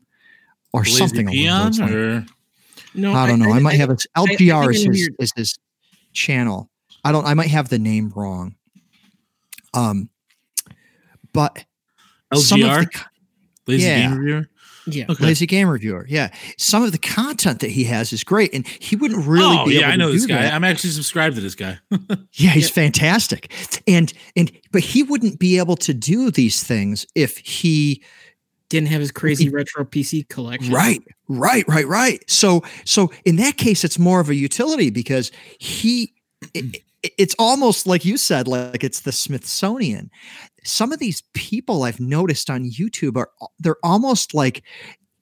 [0.73, 2.25] or Lazy something along Peon those or
[2.95, 3.51] No, I don't know.
[3.51, 4.05] I, might have it.
[4.15, 5.59] I LGR is his your- is his
[6.13, 6.69] channel.
[7.03, 7.25] I don't.
[7.25, 8.55] I might have the name wrong.
[9.77, 10.09] Um,
[11.33, 11.63] but
[12.33, 12.91] some of LGR,
[13.65, 14.09] the Lazy Yeah.
[14.09, 14.49] Game Reviewer.
[14.89, 15.03] Yeah.
[15.09, 15.21] Okay.
[15.25, 18.95] lazy game reviewer, yeah, some of the content that he has is great, and he
[18.95, 20.43] wouldn't really oh be yeah, able I know this guy.
[20.43, 20.53] that.
[20.53, 21.77] I'm actually subscribed to this guy.
[22.31, 23.51] Yeah, he's fantastic,
[23.85, 28.01] and and but he wouldn't be able to do these things if he
[28.69, 30.73] Didn't have his crazy retro PC collection.
[30.73, 32.23] Right, right, right, right.
[32.29, 36.13] So, so in that case, it's more of a utility because he,
[36.53, 36.83] it, it-
[37.17, 40.09] it's almost like you said, like it's the Smithsonian.
[40.63, 43.29] Some of these people I've noticed on YouTube are
[43.59, 44.63] they're almost like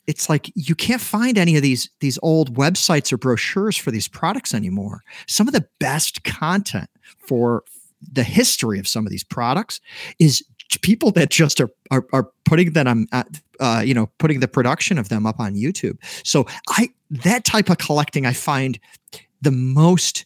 [0.07, 4.07] it's like you can't find any of these these old websites or brochures for these
[4.07, 5.03] products anymore.
[5.27, 7.63] Some of the best content for
[8.11, 9.79] the history of some of these products
[10.19, 10.43] is
[10.81, 13.07] people that just are are, are putting that on
[13.59, 15.97] uh, you know putting the production of them up on YouTube.
[16.23, 18.79] So I that type of collecting I find
[19.41, 20.25] the most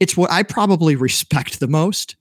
[0.00, 2.16] it's what I probably respect the most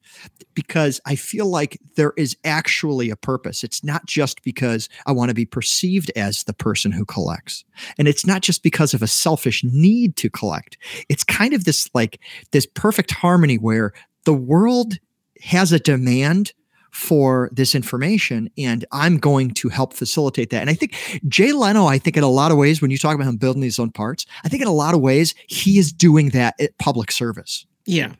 [0.53, 3.63] because I feel like there is actually a purpose.
[3.63, 7.63] It's not just because I want to be perceived as the person who collects.
[7.97, 10.77] And it's not just because of a selfish need to collect.
[11.09, 12.19] It's kind of this like
[12.51, 13.93] this perfect harmony where
[14.25, 14.97] the world
[15.41, 16.53] has a demand
[16.91, 20.61] for this information and I'm going to help facilitate that.
[20.61, 20.95] And I think
[21.27, 23.61] Jay Leno, I think in a lot of ways, when you talk about him building
[23.63, 26.77] his own parts, I think in a lot of ways he is doing that at
[26.77, 28.11] public service Yeah.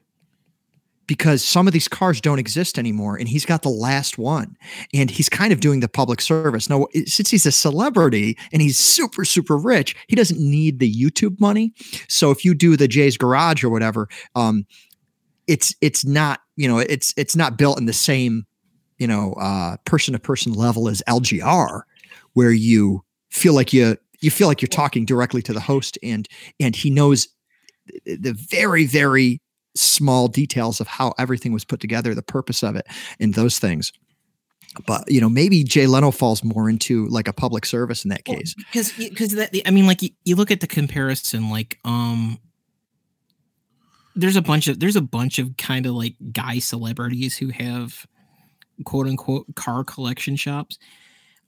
[1.08, 4.56] because some of these cars don't exist anymore and he's got the last one
[4.94, 8.80] and he's kind of doing the public service now since he's a celebrity and he's
[8.80, 11.74] super super rich he doesn't need the youtube money
[12.08, 14.66] so if you do the jay's garage or whatever um
[15.48, 18.46] it's it's not you know it's it's not built in the same
[19.02, 21.82] you know uh person to person level as lgr
[22.34, 26.28] where you feel like you you feel like you're talking directly to the host and
[26.60, 27.28] and he knows
[28.06, 29.42] the very very
[29.76, 32.88] small details of how everything was put together, the purpose of it,
[33.20, 33.92] and those things.
[34.86, 38.24] But you know, maybe Jay Leno falls more into like a public service in that
[38.24, 38.54] case.
[38.54, 42.40] because because that I mean, like you, you look at the comparison, like um,
[44.16, 48.08] there's a bunch of there's a bunch of kind of like guy celebrities who have
[48.84, 50.78] quote unquote car collection shops.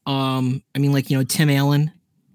[0.05, 1.91] Um, I mean, like you know, Tim Allen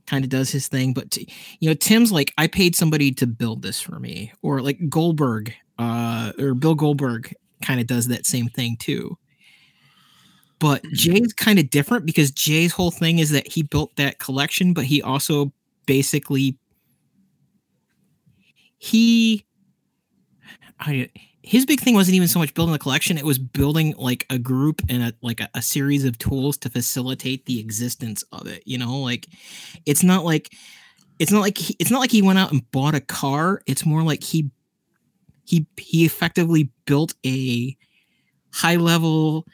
[0.07, 1.29] kind of does his thing, but t-
[1.61, 5.53] you know, Tim's like, I paid somebody to build this for me, or like Goldberg,
[5.79, 9.17] uh, or Bill Goldberg kind of does that same thing too.
[10.61, 14.73] But Jay's kind of different because Jay's whole thing is that he built that collection,
[14.73, 15.53] but he also
[15.87, 16.57] basically
[18.79, 19.45] he
[20.81, 21.11] I,
[21.49, 24.39] his big thing wasn't even so much building the collection; it was building like a
[24.39, 28.63] group and a like a, a, series of tools to facilitate the existence of it.
[28.67, 29.29] You know, like
[29.87, 30.55] it's not like
[31.19, 33.63] it's not like he, it's not like he went out and bought a car.
[33.67, 34.51] It's more like he
[35.47, 37.75] he he effectively built a
[38.53, 39.47] high level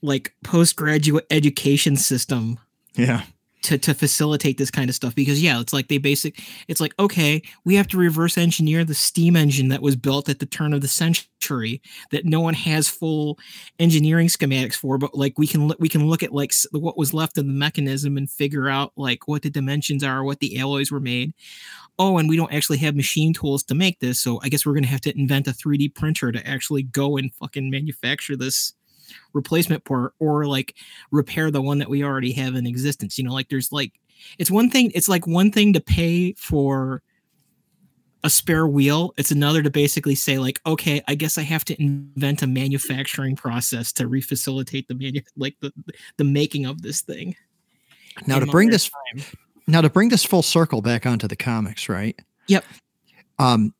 [0.00, 2.58] like postgraduate education system.
[2.94, 3.24] Yeah
[3.62, 6.94] to to facilitate this kind of stuff because yeah it's like they basic it's like
[6.98, 10.72] okay we have to reverse engineer the steam engine that was built at the turn
[10.72, 11.80] of the century
[12.10, 13.38] that no one has full
[13.78, 17.38] engineering schematics for but like we can we can look at like what was left
[17.38, 21.00] of the mechanism and figure out like what the dimensions are what the alloys were
[21.00, 21.32] made.
[21.98, 24.74] Oh and we don't actually have machine tools to make this so i guess we're
[24.74, 28.74] going to have to invent a 3d printer to actually go and fucking manufacture this
[29.32, 30.74] replacement part or like
[31.10, 33.18] repair the one that we already have in existence.
[33.18, 33.92] You know, like there's like
[34.38, 37.02] it's one thing, it's like one thing to pay for
[38.24, 39.14] a spare wheel.
[39.16, 43.36] It's another to basically say, like, okay, I guess I have to invent a manufacturing
[43.36, 45.72] process to refacilitate the manu- like the
[46.16, 47.36] the making of this thing.
[48.26, 49.24] Now to bring this time.
[49.66, 52.18] now to bring this full circle back onto the comics, right?
[52.48, 52.64] Yep.
[53.38, 53.74] Um,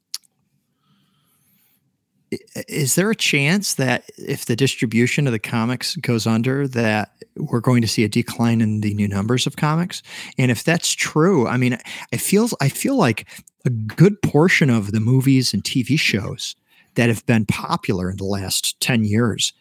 [2.69, 7.61] is there a chance that if the distribution of the comics goes under that we're
[7.61, 10.03] going to see a decline in the new numbers of comics
[10.39, 11.79] and if that's true i mean
[12.13, 13.29] i feel i feel like
[13.65, 16.57] a good portion of the movies and tv shows
[16.95, 19.53] that have been popular in the last 10 years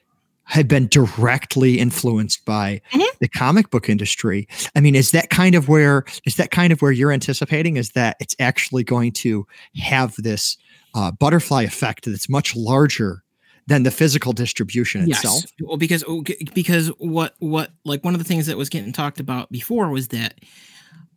[0.45, 3.03] have been directly influenced by mm-hmm.
[3.19, 4.47] the comic book industry.
[4.75, 7.91] I mean, is that kind of where is that kind of where you're anticipating is
[7.91, 10.57] that it's actually going to have this
[10.95, 13.21] uh, butterfly effect that's much larger
[13.67, 15.17] than the physical distribution yes.
[15.17, 15.43] itself.
[15.61, 16.23] Well, because oh,
[16.53, 20.07] because what what like one of the things that was getting talked about before was
[20.09, 20.39] that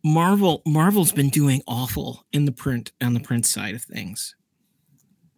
[0.03, 4.35] Marvel Marvel's been doing awful in the print on the print side of things.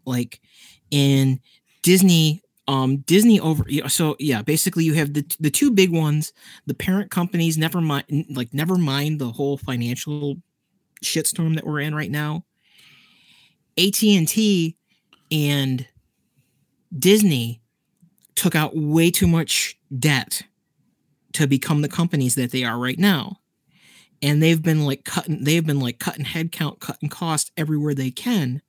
[0.05, 0.41] Like
[0.89, 1.39] in
[1.83, 6.31] Disney um Disney over so yeah basically you have the the two big ones
[6.67, 10.37] the parent companies never mind like never mind the whole financial
[11.03, 12.45] shitstorm that we're in right now
[13.87, 14.75] AT&T
[15.31, 15.87] and
[16.97, 17.61] Disney
[18.35, 20.43] took out way too much debt
[21.33, 23.37] to become the companies that they are right now.
[24.21, 28.61] And they've been like cutting they've been like cutting headcount, cutting cost everywhere they can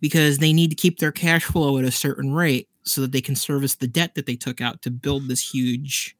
[0.00, 3.22] because they need to keep their cash flow at a certain rate so that they
[3.22, 6.14] can service the debt that they took out to build this huge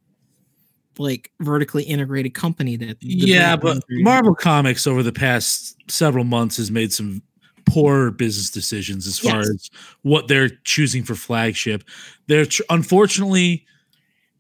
[0.97, 6.71] like vertically integrated company that yeah but marvel comics over the past several months has
[6.71, 7.21] made some
[7.67, 9.71] poor business decisions as far as
[10.03, 11.83] what they're choosing for flagship.
[12.27, 13.67] They're tr- unfortunately,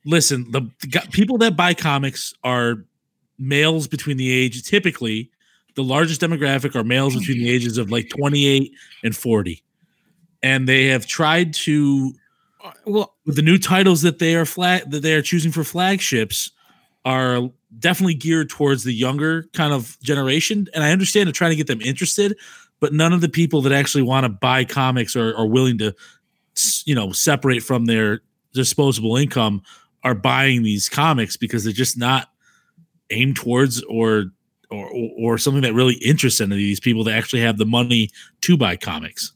[0.04, 2.84] listen, the, the people that buy comics are
[3.38, 5.30] males between the age typically
[5.74, 8.72] the largest demographic are males between the ages of like 28
[9.02, 9.62] and 40
[10.42, 12.12] and they have tried to
[12.64, 15.64] uh, well with the new titles that they are flat that they are choosing for
[15.64, 16.50] flagships
[17.04, 21.56] are definitely geared towards the younger kind of generation and i understand to trying to
[21.56, 22.36] get them interested
[22.84, 25.94] but none of the people that actually want to buy comics or are willing to
[26.84, 28.20] you know separate from their
[28.52, 29.62] disposable income
[30.02, 32.28] are buying these comics because they're just not
[33.08, 34.26] aimed towards or
[34.70, 38.10] or or something that really interests any of these people that actually have the money
[38.42, 39.32] to buy comics.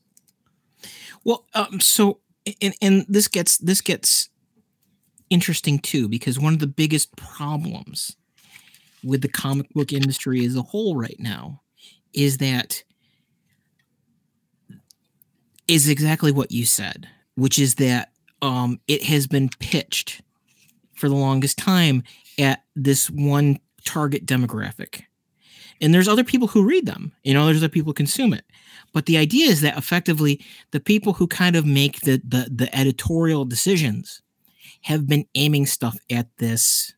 [1.25, 2.21] Well, um, so
[2.61, 4.29] and and this gets this gets
[5.31, 8.15] interesting too because one of the biggest problems
[9.03, 11.63] with the comic book industry as a whole right now
[12.13, 12.83] is that
[15.69, 18.11] is exactly what you said, which is that
[18.43, 20.23] um, it has been pitched
[20.95, 22.03] for the longest time
[22.39, 25.03] at this one target demographic.
[25.81, 28.45] And there's other people who read them, you know, there's other people consume it.
[28.93, 32.75] But the idea is that effectively the people who kind of make the the, the
[32.77, 34.23] editorial decisions
[34.83, 36.95] have been aiming stuff at this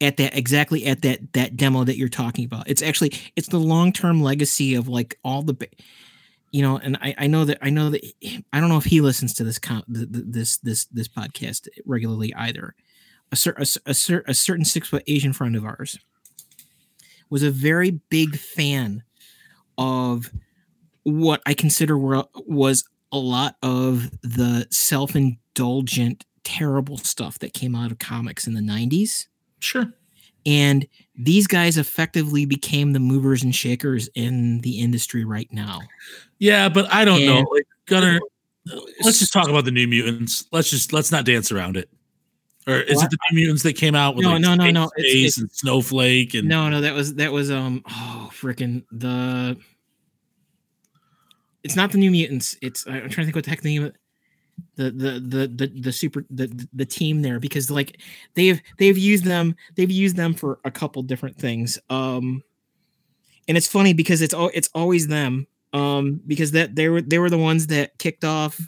[0.00, 2.68] at that exactly at that that demo that you're talking about.
[2.68, 5.54] It's actually it's the long-term legacy of like all the
[6.50, 8.04] you know, and I, I know that I know that
[8.52, 12.74] I don't know if he listens to this con- this this this podcast regularly either.
[13.30, 15.98] A, cer- a, a, cer- a certain six foot Asian friend of ours
[17.28, 19.02] was a very big fan
[19.76, 20.30] of
[21.02, 27.90] what I consider were, was a lot of the self-indulgent terrible stuff that came out
[27.90, 29.26] of comics in the 90s
[29.60, 29.92] Sure.
[30.48, 35.80] And these guys effectively became the movers and shakers in the industry right now
[36.38, 37.44] Yeah, but I don't know.
[37.52, 38.18] Like, Gunner,
[39.04, 40.46] let's just talk about the New Mutants.
[40.52, 41.88] Let's just let's not dance around it.
[42.66, 43.06] Or is What?
[43.06, 45.38] it the New Mutants that came out with No, like no, no, no, it's- it's-
[45.38, 49.56] and Snowflake and no no that was that was um oh freaking the
[51.64, 53.84] it's not the new mutants it's i'm trying to think what the heck the name
[53.86, 53.92] of
[54.78, 58.00] the the the the, the super the the team there because like
[58.34, 62.42] they've they've used them they've used them for a couple different things um
[63.48, 67.18] and it's funny because it's all it's always them um because that they were they
[67.18, 68.58] were the ones that kicked off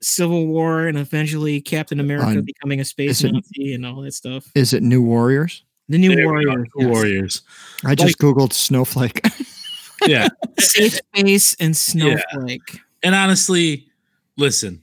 [0.00, 4.00] civil war and eventually captain america On- becoming a space is it- nazi and all
[4.02, 5.64] that stuff Is it New Warriors?
[5.88, 6.86] the new There we go, warriors yes.
[6.88, 7.42] Warriors.
[7.84, 9.20] I just googled snowflake.
[10.06, 10.28] Yeah.
[10.58, 12.80] safe space and snowflake.
[13.02, 13.86] and honestly,
[14.36, 14.82] listen,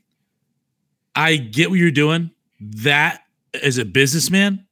[1.15, 2.31] I get what you're doing.
[2.59, 3.21] That
[3.61, 4.65] as a businessman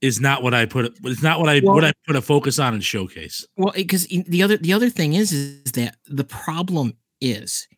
[0.00, 2.58] is not what I put it's not what I Well- what I put a focus
[2.58, 3.46] on and showcase.
[3.56, 7.68] Well, because the other the other thing is is that the problem is,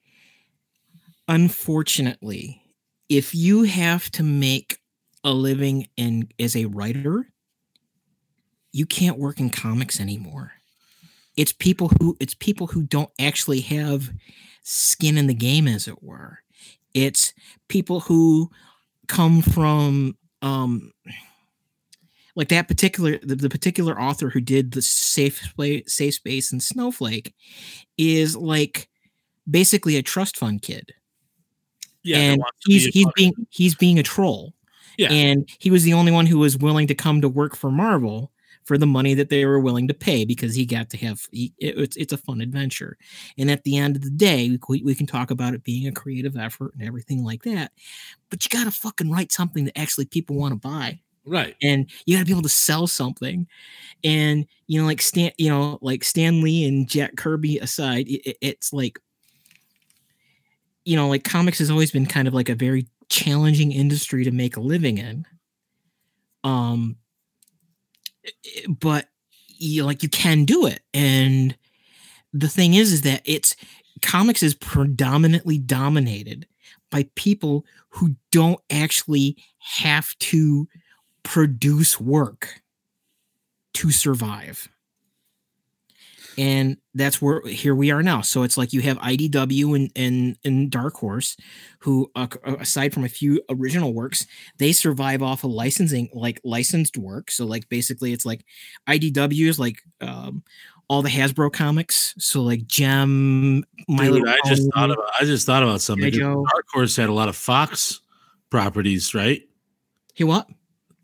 [1.28, 2.62] unfortunately,
[3.08, 4.78] if you have to make
[5.24, 7.28] a living in as a writer,
[8.72, 10.52] you can't work in comics anymore.
[11.36, 14.10] It's people who it's people who don't actually have
[14.62, 16.40] skin in the game, as it were.
[16.96, 17.34] It's
[17.68, 18.50] people who
[19.06, 20.90] come from um
[22.34, 25.52] like that particular the, the particular author who did the safe
[25.86, 27.34] safe space and snowflake
[27.98, 28.88] is like
[29.48, 30.92] basically a trust fund kid.
[32.02, 34.54] Yeah, and that wants to he's be he's being he's being a troll.
[34.96, 35.12] Yeah.
[35.12, 38.32] and he was the only one who was willing to come to work for marvel
[38.66, 41.54] for the money that they were willing to pay because he got to have he,
[41.58, 42.98] it- it's, it's a fun adventure.
[43.38, 45.92] And at the end of the day we, we can talk about it being a
[45.92, 47.72] creative effort and everything like that
[48.30, 51.00] but you gotta fucking write something that actually people want to buy.
[51.28, 51.56] Right.
[51.62, 53.48] and you got to be able to sell something.
[54.04, 58.20] And you know like stan you know like stan lee and jack kirby aside i-
[58.30, 58.98] i- it's like
[60.84, 64.30] you know like comics has always been kind of like a very challenging industry to
[64.30, 65.26] make a living in.
[66.44, 66.96] Um
[68.68, 69.08] but
[69.48, 71.56] you like you can do it and
[72.32, 73.56] the thing is is that it's
[74.02, 76.46] comics is predominantly dominated
[76.90, 80.68] by people who don't actually have to
[81.22, 82.60] produce work
[83.74, 84.68] to survive.
[86.38, 88.20] And that's where here we are now.
[88.20, 91.36] So it's like you have IDW and and, and Dark Horse,
[91.78, 94.26] who uh, uh, aside from a few original works,
[94.58, 97.30] they survive off of licensing, like licensed work.
[97.30, 98.44] So like basically, it's like
[98.88, 100.42] IDW is like um,
[100.88, 102.14] all the Hasbro comics.
[102.18, 106.02] So like Gem, My Dude, I just thought about I just thought about something.
[106.04, 106.10] G.I.
[106.10, 106.20] dude.
[106.20, 106.46] Joe.
[106.52, 108.00] Dark Horse had a lot of Fox
[108.50, 109.42] properties, right?
[110.14, 110.48] He what?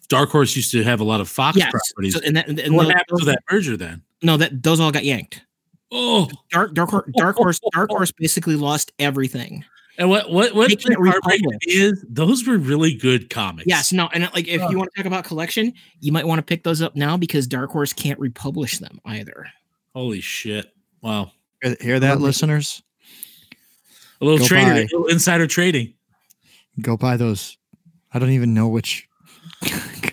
[0.08, 1.70] Dark Horse used to have a lot of Fox Yes.
[1.70, 2.14] properties.
[2.14, 4.02] So, and that, and what happened to that merger then?
[4.22, 5.42] No, that those all got yanked.
[5.90, 9.64] Oh, Dark Dark Horse Dark Horse Dark Horse basically lost everything.
[9.98, 11.66] and what what what They the can't heartbreaking republish.
[11.66, 12.04] is?
[12.08, 13.66] Those were really good comics.
[13.66, 14.68] Yes, no, and like if Huh.
[14.70, 17.46] you want to talk about collection, you might want to pick those up now because
[17.46, 19.46] Dark Horse can't republish them either.
[19.94, 20.72] Holy shit!
[21.02, 21.32] Wow.
[21.62, 22.82] Hear, hear that, listeners?
[24.20, 25.92] A little Go trader, a little insider trading.
[26.80, 27.58] Go buy those.
[28.14, 29.08] I don't even know which.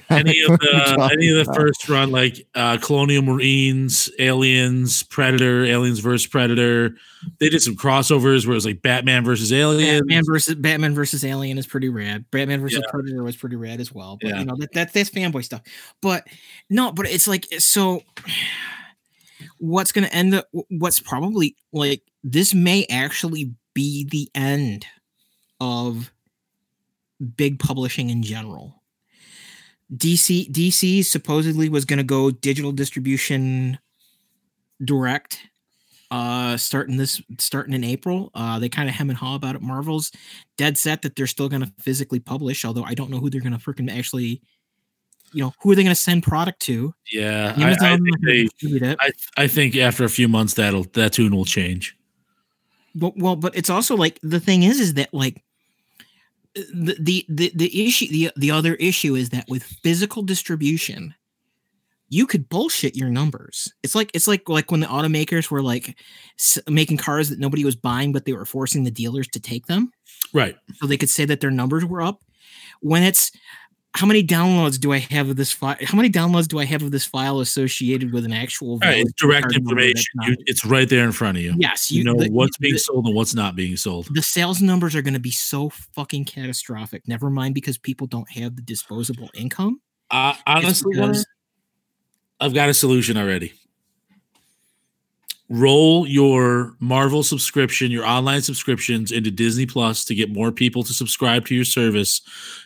[0.11, 5.99] Any of the any of the first run, like uh, Colonial Marines, Aliens, Predator, Aliens
[5.99, 6.95] versus Predator.
[7.39, 10.01] They did some crossovers where it was like Batman versus Aliens.
[10.01, 12.25] Batman versus Batman versus Alien is pretty rad.
[12.31, 12.89] Batman versus Yeah.
[12.91, 14.17] Predator was pretty rad as well.
[14.19, 14.39] But Yeah.
[14.39, 15.61] you know that, that that's fanboy stuff.
[16.01, 16.25] But
[16.71, 18.01] no, but it's like so.
[19.59, 20.47] What's going to end up?
[20.69, 24.85] What's probably like this may actually be the end
[25.61, 26.11] of
[27.37, 28.78] big publishing in general.
[29.95, 33.77] DC DC supposedly was going to go digital distribution
[34.83, 35.41] direct
[36.11, 38.31] uh starting this starting in April.
[38.33, 39.61] Uh they kind of hem and haw about it.
[39.61, 40.11] Marvel's
[40.57, 43.59] dead set that they're still gonna physically publish, although I don't know who they're gonna
[43.59, 44.41] freaking actually
[45.33, 46.93] you know, who are they gonna send product to?
[47.11, 48.47] Yeah, I, I think they.
[48.61, 48.97] it.
[48.99, 51.95] I, I think after a few months that'll that tune will change.
[52.95, 55.43] But, well, but it's also like the thing is, is that like
[56.55, 61.13] the the the, the issue the, the other issue is that with physical distribution,
[62.09, 63.71] you could bullshit your numbers.
[63.83, 65.95] It's like it's like like when the automakers were like
[66.39, 69.67] s- making cars that nobody was buying, but they were forcing the dealers to take
[69.67, 69.91] them
[70.33, 70.55] Right.
[70.75, 72.21] so they could say that their numbers were up.
[72.81, 73.31] When it's
[73.99, 75.75] how many downloads do I have of this file?
[75.83, 78.77] How many downloads do I have of this file associated with an actual?
[78.79, 80.37] Right, it's direct card number that's information.
[80.39, 81.53] You, it's right there in front of you.
[81.57, 84.07] yes, You, know the- what's being the- sold and what's not being sold.
[84.15, 87.07] the sales numbers are going to be so fucking catastrophic.
[87.09, 89.81] Never mind because people don't have the disposable income.
[90.09, 91.25] Uh, honestly, because-
[92.39, 93.51] I've got a solution already.
[95.49, 100.93] Roll your Marvel subscription, your online subscriptions into Disney Plus to get more people to
[100.93, 102.21] subscribe to your service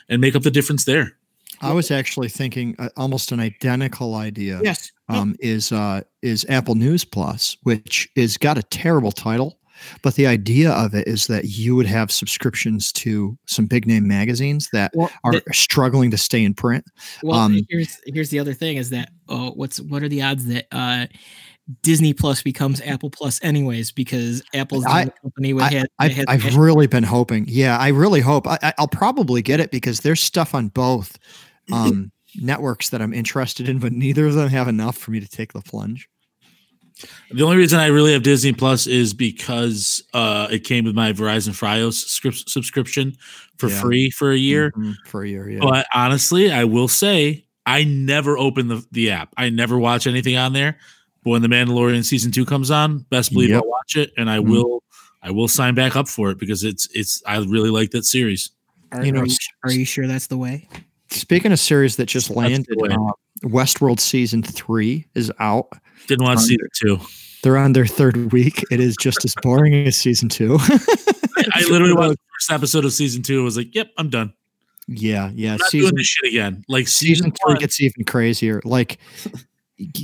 [0.10, 1.16] and make up the difference there.
[1.64, 4.60] I was actually thinking uh, almost an identical idea.
[4.64, 4.92] Yes.
[5.10, 9.60] Um, is uh, is Apple News Plus, which is got a terrible title,
[10.02, 14.08] but the idea of it is that you would have subscriptions to some big name
[14.08, 16.86] magazines that well, are struggling to stay in print.
[17.22, 20.46] well um, here's here's the other thing is that oh, what's what are the odds
[20.46, 21.06] that uh,
[21.82, 26.12] Disney Plus becomes Apple Plus anyways because Apple's the I- company with I, has, I've,
[26.14, 27.46] has I've really been hoping.
[27.48, 28.48] Yeah, I really hope.
[28.48, 31.18] I, I- I'll probably get it because there's stuff on both
[31.72, 32.12] um,
[32.42, 35.54] networks that I'm interested in, but neither of them have enough for me to take
[35.54, 36.10] the plunge.
[37.32, 41.12] The only reason I really have Disney Plus is because uh, it came with my
[41.12, 43.18] Verizon Fios script subscription
[43.58, 43.82] for Yeah.
[43.82, 44.72] free for a year.
[44.72, 45.50] Mhm, for a year.
[45.50, 45.60] Yeah.
[45.62, 49.34] But honestly, I will say I never open the, the app.
[49.38, 50.78] I never watch anything on there.
[51.24, 53.64] But when the Mandalorian season two comes on, best believe Yep.
[53.64, 54.50] I'll watch it and I Mhm.
[54.50, 54.84] will
[55.24, 58.52] I will sign back up for it because it's it's I really like that series.
[58.92, 60.68] Are, you know, are, you, are you sure that's the way?
[61.14, 62.98] Speaking of series that just landed, uh,
[63.44, 65.68] Westworld season three is out.
[66.08, 67.00] Didn't watch season two.
[67.44, 68.64] They're on their third week.
[68.72, 70.58] It is just as boring as season two.
[71.54, 73.42] I literally watched the first episode of season two.
[73.42, 74.34] I was like, "Yep, I'm done.
[74.88, 75.54] Yeah, yeah.
[75.54, 78.62] I'm not Season doing this shit again." Like season season, three gets even crazier.
[78.64, 78.98] Like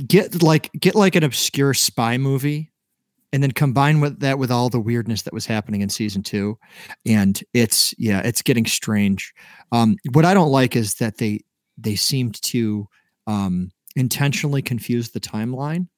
[0.06, 2.69] get like get like an obscure spy movie
[3.32, 6.58] and then combine with that with all the weirdness that was happening in season two.
[7.06, 9.32] And it's yeah, it's getting strange.
[9.72, 11.40] Um what I don't like is that they
[11.78, 12.86] they seemed to
[13.26, 15.88] um intentionally confuse the timeline,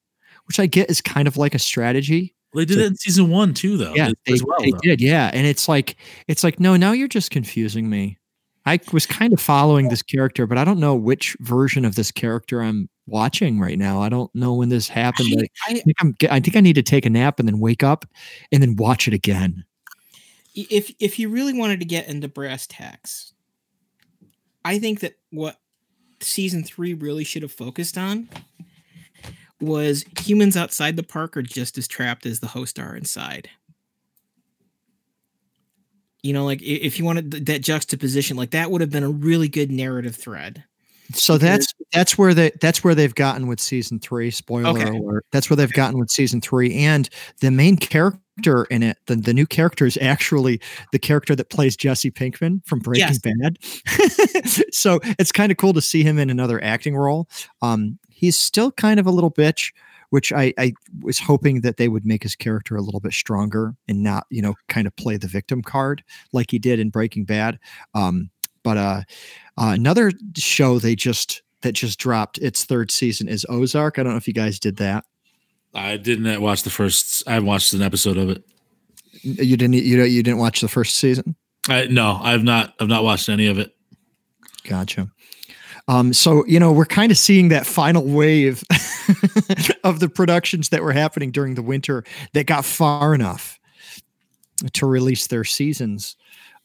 [0.47, 2.35] which I get is kind of like a strategy.
[2.53, 3.93] they did it in season one too, though.
[3.95, 5.01] yeah, as- they, well, they did.
[5.01, 5.95] Yeah, and it's like
[6.27, 8.17] it's like no, now you're just confusing me.
[8.65, 12.11] I was kind of following this character, but I don't know which version of this
[12.11, 14.01] character I'm watching right now.
[14.01, 15.29] I don't know when this happened.
[15.37, 16.15] I, I, think I'm.
[16.31, 18.05] I think I need to take a nap and then wake up
[18.51, 19.65] and then watch it again.
[20.55, 23.33] if if you really wanted to get into brass tacks,
[24.63, 25.57] I think that what
[26.21, 28.29] season three really should have focused on
[29.59, 33.49] was humans outside the park are just as trapped as the host are inside.
[36.23, 39.49] You know, like if you wanted that juxtaposition, like that would have been a really
[39.49, 40.63] good narrative thread.
[41.13, 44.31] So that's that's where they that's where they've gotten with season three.
[44.31, 44.97] Spoiler Okay.
[44.97, 45.25] alert.
[45.31, 47.09] That's where they've gotten with season three, and
[47.41, 50.59] the main character in it, the, the new character is actually
[50.91, 53.57] the character that plays Jesse Pinkman from Breaking Bad.
[54.73, 57.27] so it's kind of cool to see him in another acting role.
[57.61, 59.71] Um, he's still kind of a little bitch,
[60.13, 63.73] which I, I was hoping that they would make his character a little bit stronger
[63.87, 66.03] and not, you know, kind of play the victim card
[66.33, 67.57] like he did in Breaking Bad.
[67.95, 68.29] Um,
[68.61, 69.01] but uh,
[69.57, 73.97] uh, another show they just that just dropped its third season is Ozark.
[73.97, 75.03] I don't know if you guys did that.
[75.73, 77.27] I didn't watch the first.
[77.27, 78.43] I watched an episode of it.
[79.23, 79.73] You didn't.
[79.73, 81.35] You know, you didn't watch the first season.
[81.67, 82.75] I no, I've not.
[82.79, 83.75] I've not watched any of it.
[84.63, 85.09] Gotcha.
[85.87, 88.63] Um, so you know, we're kind of seeing that final wave
[89.83, 92.03] of the productions that were happening during the winter
[92.33, 93.59] that got far enough
[94.73, 96.15] to release their seasons.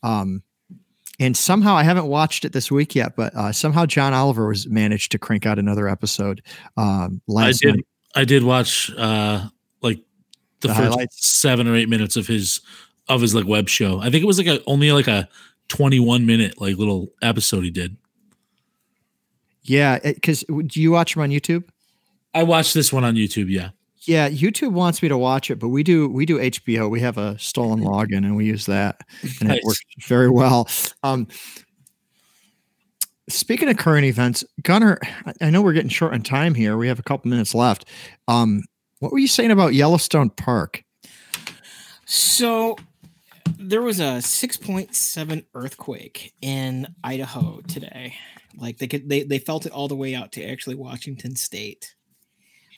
[0.03, 0.43] Um,
[1.21, 4.69] and somehow I haven't watched it this week yet, but uh, somehow John Oliver was
[4.69, 6.43] managed to crank out another episode
[6.77, 7.75] um, I did.
[7.75, 7.87] night.
[8.15, 9.49] I did watch uh
[9.83, 9.99] like
[10.61, 11.27] the, The first highlights?
[11.27, 12.61] seven or eight minutes of his
[13.09, 13.99] of his like web show.
[14.01, 15.29] I think it was like a only like a
[15.67, 17.97] twenty one minute like little episode he did.
[19.69, 21.65] Yeah, because do you watch him on YouTube?
[22.35, 23.49] I watched this one on YouTube.
[23.51, 23.71] Yeah,
[24.03, 26.89] Yeah, YouTube wants me to watch it, but we do we do HBO.
[26.91, 29.01] We have a stolen login and we use that,
[29.41, 29.59] and Nice.
[29.59, 30.69] it works very well.
[31.03, 31.27] Um,
[33.29, 36.77] speaking of current events, Gunner, I- I know we're getting short on time here.
[36.77, 37.85] We have a couple minutes left.
[38.27, 38.63] Um,
[39.01, 40.83] what were you saying about Yellowstone Park?
[42.07, 42.77] So
[43.59, 48.15] there was a 6.7 earthquake in Idaho today.
[48.59, 51.95] Like they could they, they felt it all the way out to actually Washington state.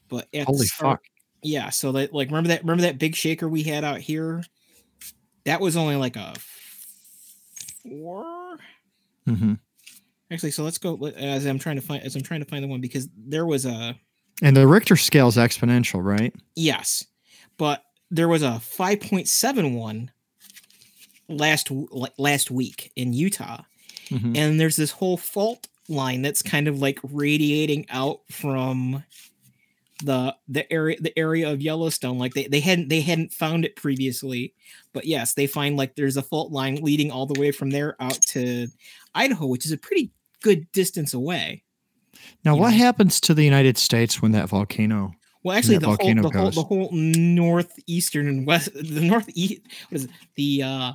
[0.08, 1.02] But at Holy start- fuck!
[1.42, 4.42] Yeah, so that like remember that remember that big shaker we had out here?
[5.44, 6.34] That was only like a
[7.82, 8.58] four.
[9.26, 9.54] mm-hmm.
[10.30, 12.68] Actually, so let's go as I'm trying to find as I'm trying to find the
[12.68, 13.96] one because there was a
[14.42, 16.34] And the Richter scale is exponential, right?
[16.56, 17.06] yes,
[17.56, 20.08] but there was a 5.71
[21.28, 21.70] last
[22.18, 23.62] last week in Utah,
[24.10, 24.36] Mhm.
[24.36, 29.02] and there's this whole fault line that's kind of like radiating out from
[30.02, 32.18] the the area the area of Yellowstone.
[32.18, 34.54] Like they, they hadn't they hadn't found it previously,
[34.92, 37.96] but yes, they find like there's a fault line leading all the way from there
[38.00, 38.68] out to
[39.14, 40.10] Idaho, which is a pretty
[40.42, 41.62] good distance away.
[42.44, 42.76] Now, You what know?
[42.78, 45.12] happens to the United States when that volcano?
[45.42, 50.04] Well, actually, the whole, the whole the whole northeastern and west the northeast what is
[50.04, 50.92] it the uh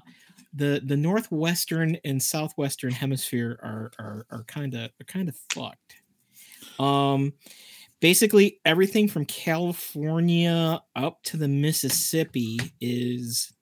[0.55, 6.01] the the northwestern and southwestern hemisphere are are are kind of are kind of fucked.
[6.79, 7.33] Um,
[7.99, 13.53] basically everything from California up to the Mississippi is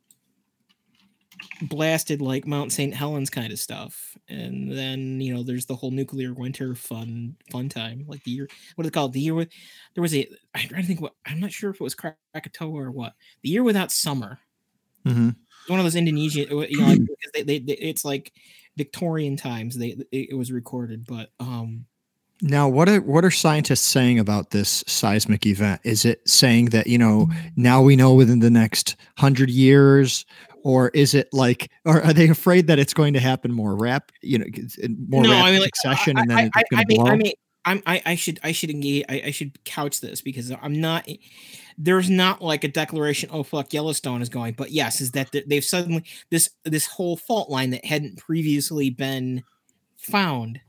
[1.64, 2.94] blasted like Mount St.
[2.94, 4.18] Helens kind of stuff.
[4.30, 8.48] And then, you know, there's the whole nuclear winter fun fun time, like the year
[8.76, 9.14] what is it called?
[9.14, 9.50] The year with
[9.94, 12.72] there was a I'm trying to think what I'm not sure if it was Krakatoa
[12.72, 13.14] or what.
[13.41, 14.39] The year without summer.
[15.06, 15.30] Mm-hmm.
[15.68, 16.99] One of those Indonesian, you know, like,
[17.34, 18.34] they, they, they it's like
[18.78, 19.78] Victorian times.
[19.78, 21.86] They it, was recorded, but um,
[22.41, 25.82] Now, what are what are scientists saying about this seismic event?
[25.84, 30.26] Is it saying that you know now we know within the next hundred years,
[30.64, 34.11] or is it like, or are they afraid that it's going to happen more rap,
[34.22, 34.45] you know,
[35.07, 37.05] more No, I rapid mean, like, succession, I, and then I, it's going to blow?
[37.05, 37.34] I mean,
[37.66, 41.07] I'm, I, I should, I should engage, I, I should couch this because I'm not.
[41.78, 43.30] There's not like a declaration.
[43.32, 44.53] Oh fuck, Yellowstone is going.
[44.53, 49.43] But yes, is that they've suddenly this this whole fault line that hadn't previously been
[49.97, 50.59] found.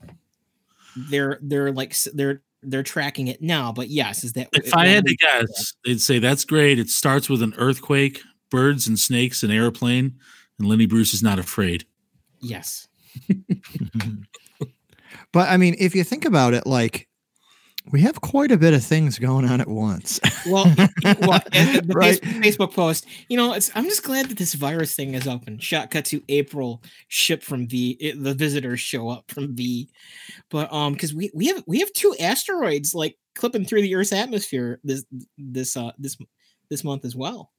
[0.96, 3.72] They're they're like they're they're tracking it now.
[3.72, 6.78] But yes, is that If I had to guess, they'd say that's great.
[6.78, 10.18] It starts with an earthquake, birds and snakes, an airplane,
[10.58, 11.84] and Lenny Bruce is not afraid.
[12.40, 12.88] Yes.
[15.32, 17.08] but I mean, if you think about it, like
[17.92, 20.18] we have quite a bit of things going on at once.
[20.46, 20.72] Well,
[21.20, 22.18] well and the, the Right.
[22.24, 25.58] face- Facebook post, you know, it's I'm just glad that this virus thing is open.
[25.58, 27.90] Shot cut to April, ship from V.
[28.00, 29.90] It, the visitors show up from V,
[30.50, 34.12] but um, because we we have we have two asteroids like clipping through the Earth's
[34.12, 35.04] atmosphere this
[35.36, 36.16] this uh this
[36.70, 37.52] this month as well.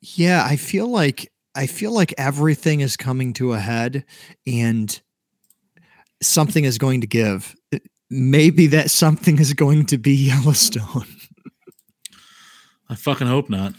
[0.00, 4.04] Yeah, I feel like I feel like everything is coming to a head
[4.46, 5.00] and
[6.22, 7.54] something is going to give.
[8.10, 11.06] Maybe that something is going to be Yellowstone.
[12.88, 13.74] I fucking hope not.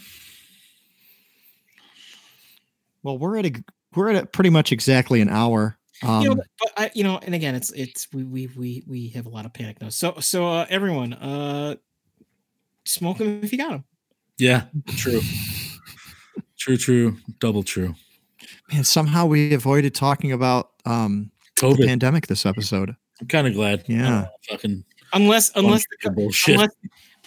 [3.02, 3.64] Well, we're at a
[3.94, 5.78] we're at a pretty much exactly an hour.
[6.02, 8.82] Um, you know, but, but I, you know, and again, it's it's we we we
[8.86, 9.88] we have a lot of panic now.
[9.88, 11.76] So so uh, everyone, uh,
[12.84, 13.84] smoke them if you got them.
[14.36, 14.64] Yeah,
[14.96, 15.20] true.
[16.56, 17.94] true, true, double true.
[18.72, 22.94] man, somehow we avoided talking about um, the pandemic this episode.
[23.20, 23.84] I'm kind of glad.
[23.86, 24.26] Yeah.
[24.50, 26.10] Fucking Unless unless the,
[26.48, 26.70] unless,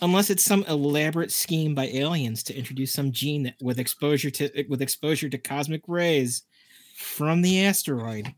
[0.02, 4.66] unless it's some elaborate scheme by aliens to introduce some gene that with exposure to
[4.70, 6.44] with exposure to cosmic rays
[6.96, 8.34] from the asteroid,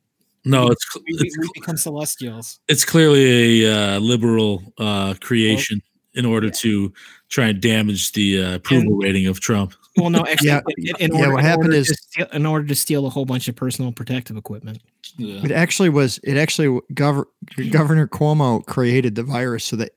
[0.45, 2.59] no, it's we, we, it's, we become celestials.
[2.69, 5.81] it's clearly a uh, liberal uh, creation
[6.13, 6.93] in order to
[7.29, 9.73] try and damage the uh, approval rating of Trump.
[9.97, 12.27] Well, no, actually, Yeah, in, in yeah, order, what in happened order is- to steal,
[12.33, 14.81] in order to steal a whole bunch of personal protective equipment.
[15.17, 15.41] Yeah.
[15.43, 16.19] It actually was.
[16.23, 17.25] It actually Gov-
[17.71, 19.91] Governor Cuomo created the virus so that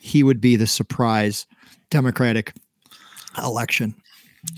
[0.00, 1.46] he would be the surprise
[1.90, 2.52] Democratic
[3.42, 3.94] election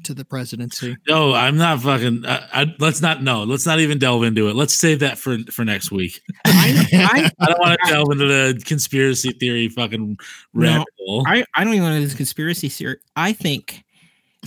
[0.05, 0.97] to the presidency.
[1.09, 2.25] No, I'm not fucking.
[2.27, 3.23] I, I, let's not.
[3.23, 4.57] No, let's not even delve into it.
[4.57, 6.21] Let's save that for for next week.
[6.47, 10.19] I, I, I don't want to delve into the conspiracy theory fucking
[10.55, 11.25] rabbit hole.
[11.27, 12.97] I, I don't even know this conspiracy theory.
[13.17, 13.85] I think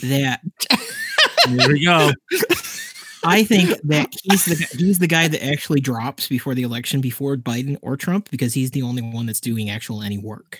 [0.02, 0.42] that
[1.48, 2.12] Here we go.
[3.26, 7.00] I think that he's the guy- he's the guy that actually drops before the election,
[7.02, 10.60] before Biden or Trump, because he's the only one that's doing actual any work.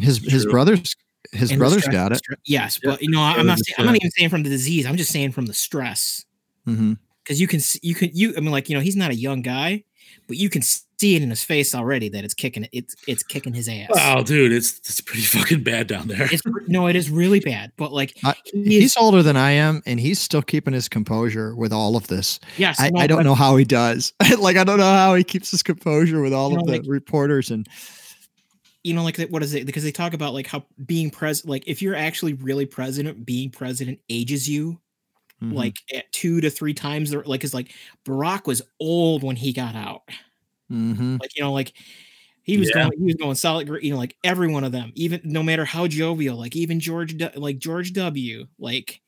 [0.00, 0.52] His his True.
[0.52, 0.94] brothers
[1.32, 2.18] his And brothers stress- got it.
[2.18, 3.58] stre- Yes, Yeah, but you know, I'm not.
[3.58, 4.84] the Saying, I'm not even saying from the disease.
[4.86, 6.24] I'm just saying from the stress.
[6.66, 8.34] hmm Because you can s- you can you.
[8.36, 9.84] I mean, like you know, he's not a young guy,
[10.28, 13.52] but you can see it in his face already that it's kicking it's it's kicking
[13.52, 13.88] his ass.
[13.90, 16.28] Wow, dude, it's it's pretty fucking bad down there.
[16.32, 17.72] It's no, it is really bad.
[17.76, 21.54] But like I- he He's older than I am, and he's still keeping his composure
[21.56, 22.38] with all of this.
[22.56, 24.12] yes, I, no, I don't but- know how he does.
[24.38, 26.78] like I don't know how he keeps his composure with all You of know, the
[26.78, 27.66] like- reporters and
[28.84, 29.64] you know, like what is it?
[29.64, 33.48] Because they talk about like how being president, like if you're actually really president, being
[33.50, 34.80] president ages you
[35.42, 35.54] Mhm.
[35.54, 37.10] like at two to three times.
[37.10, 37.72] The, like, is like
[38.06, 40.02] Barack was old when he got out.
[40.70, 41.20] Mhm.
[41.20, 41.72] Like, you know, like
[42.44, 42.84] he was Yeah.
[42.84, 43.68] going, he was going solid.
[43.82, 47.16] You know, like every one of them, even no matter how jovial, like even George,
[47.36, 48.46] like George W.
[48.58, 49.00] Like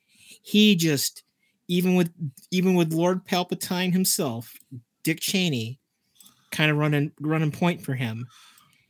[0.42, 1.22] he just,
[1.68, 2.10] even with
[2.50, 4.54] even with Lord Palpatine himself,
[5.04, 5.80] Dick Cheney,
[6.52, 8.28] kind of running running point for him.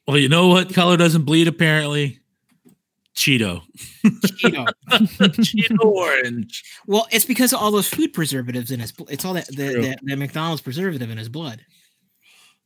[0.07, 2.21] Well, you know what color doesn't bleed apparently?
[3.15, 3.63] Cheeto.
[4.05, 4.67] Cheeto.
[4.91, 6.65] Cheeto orange.
[6.87, 8.93] Well, it's because of all those food preservatives in his.
[9.09, 11.65] It's all that the, that McDonald's preservative in his blood.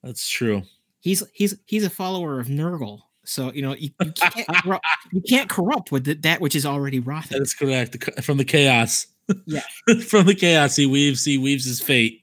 [0.02, 0.62] That's true.
[1.00, 3.00] he's he's he's a follower of Nurgle.
[3.24, 6.64] So you know you, you can't corrupt, you can't corrupt with the, that which is
[6.64, 7.38] already rotten.
[7.38, 8.22] That's correct.
[8.22, 9.06] From the chaos.
[9.46, 9.60] Yeah.
[10.06, 12.22] From the chaos he weaves, he weaves his fate.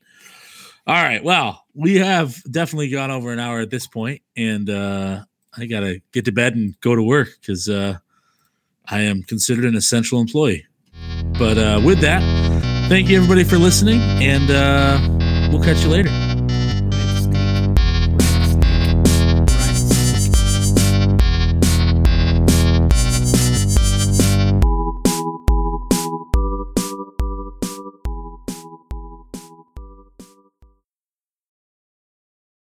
[0.88, 1.24] All right.
[1.24, 5.24] Well, we have definitely gone over an hour at this point, and uh
[5.56, 7.98] I gotta get to bed and go to work because uh
[8.90, 10.66] I am considered an essential employee.
[11.38, 12.22] But uh with that,
[12.90, 16.10] thank you everybody for listening, and uh we'll catch you later.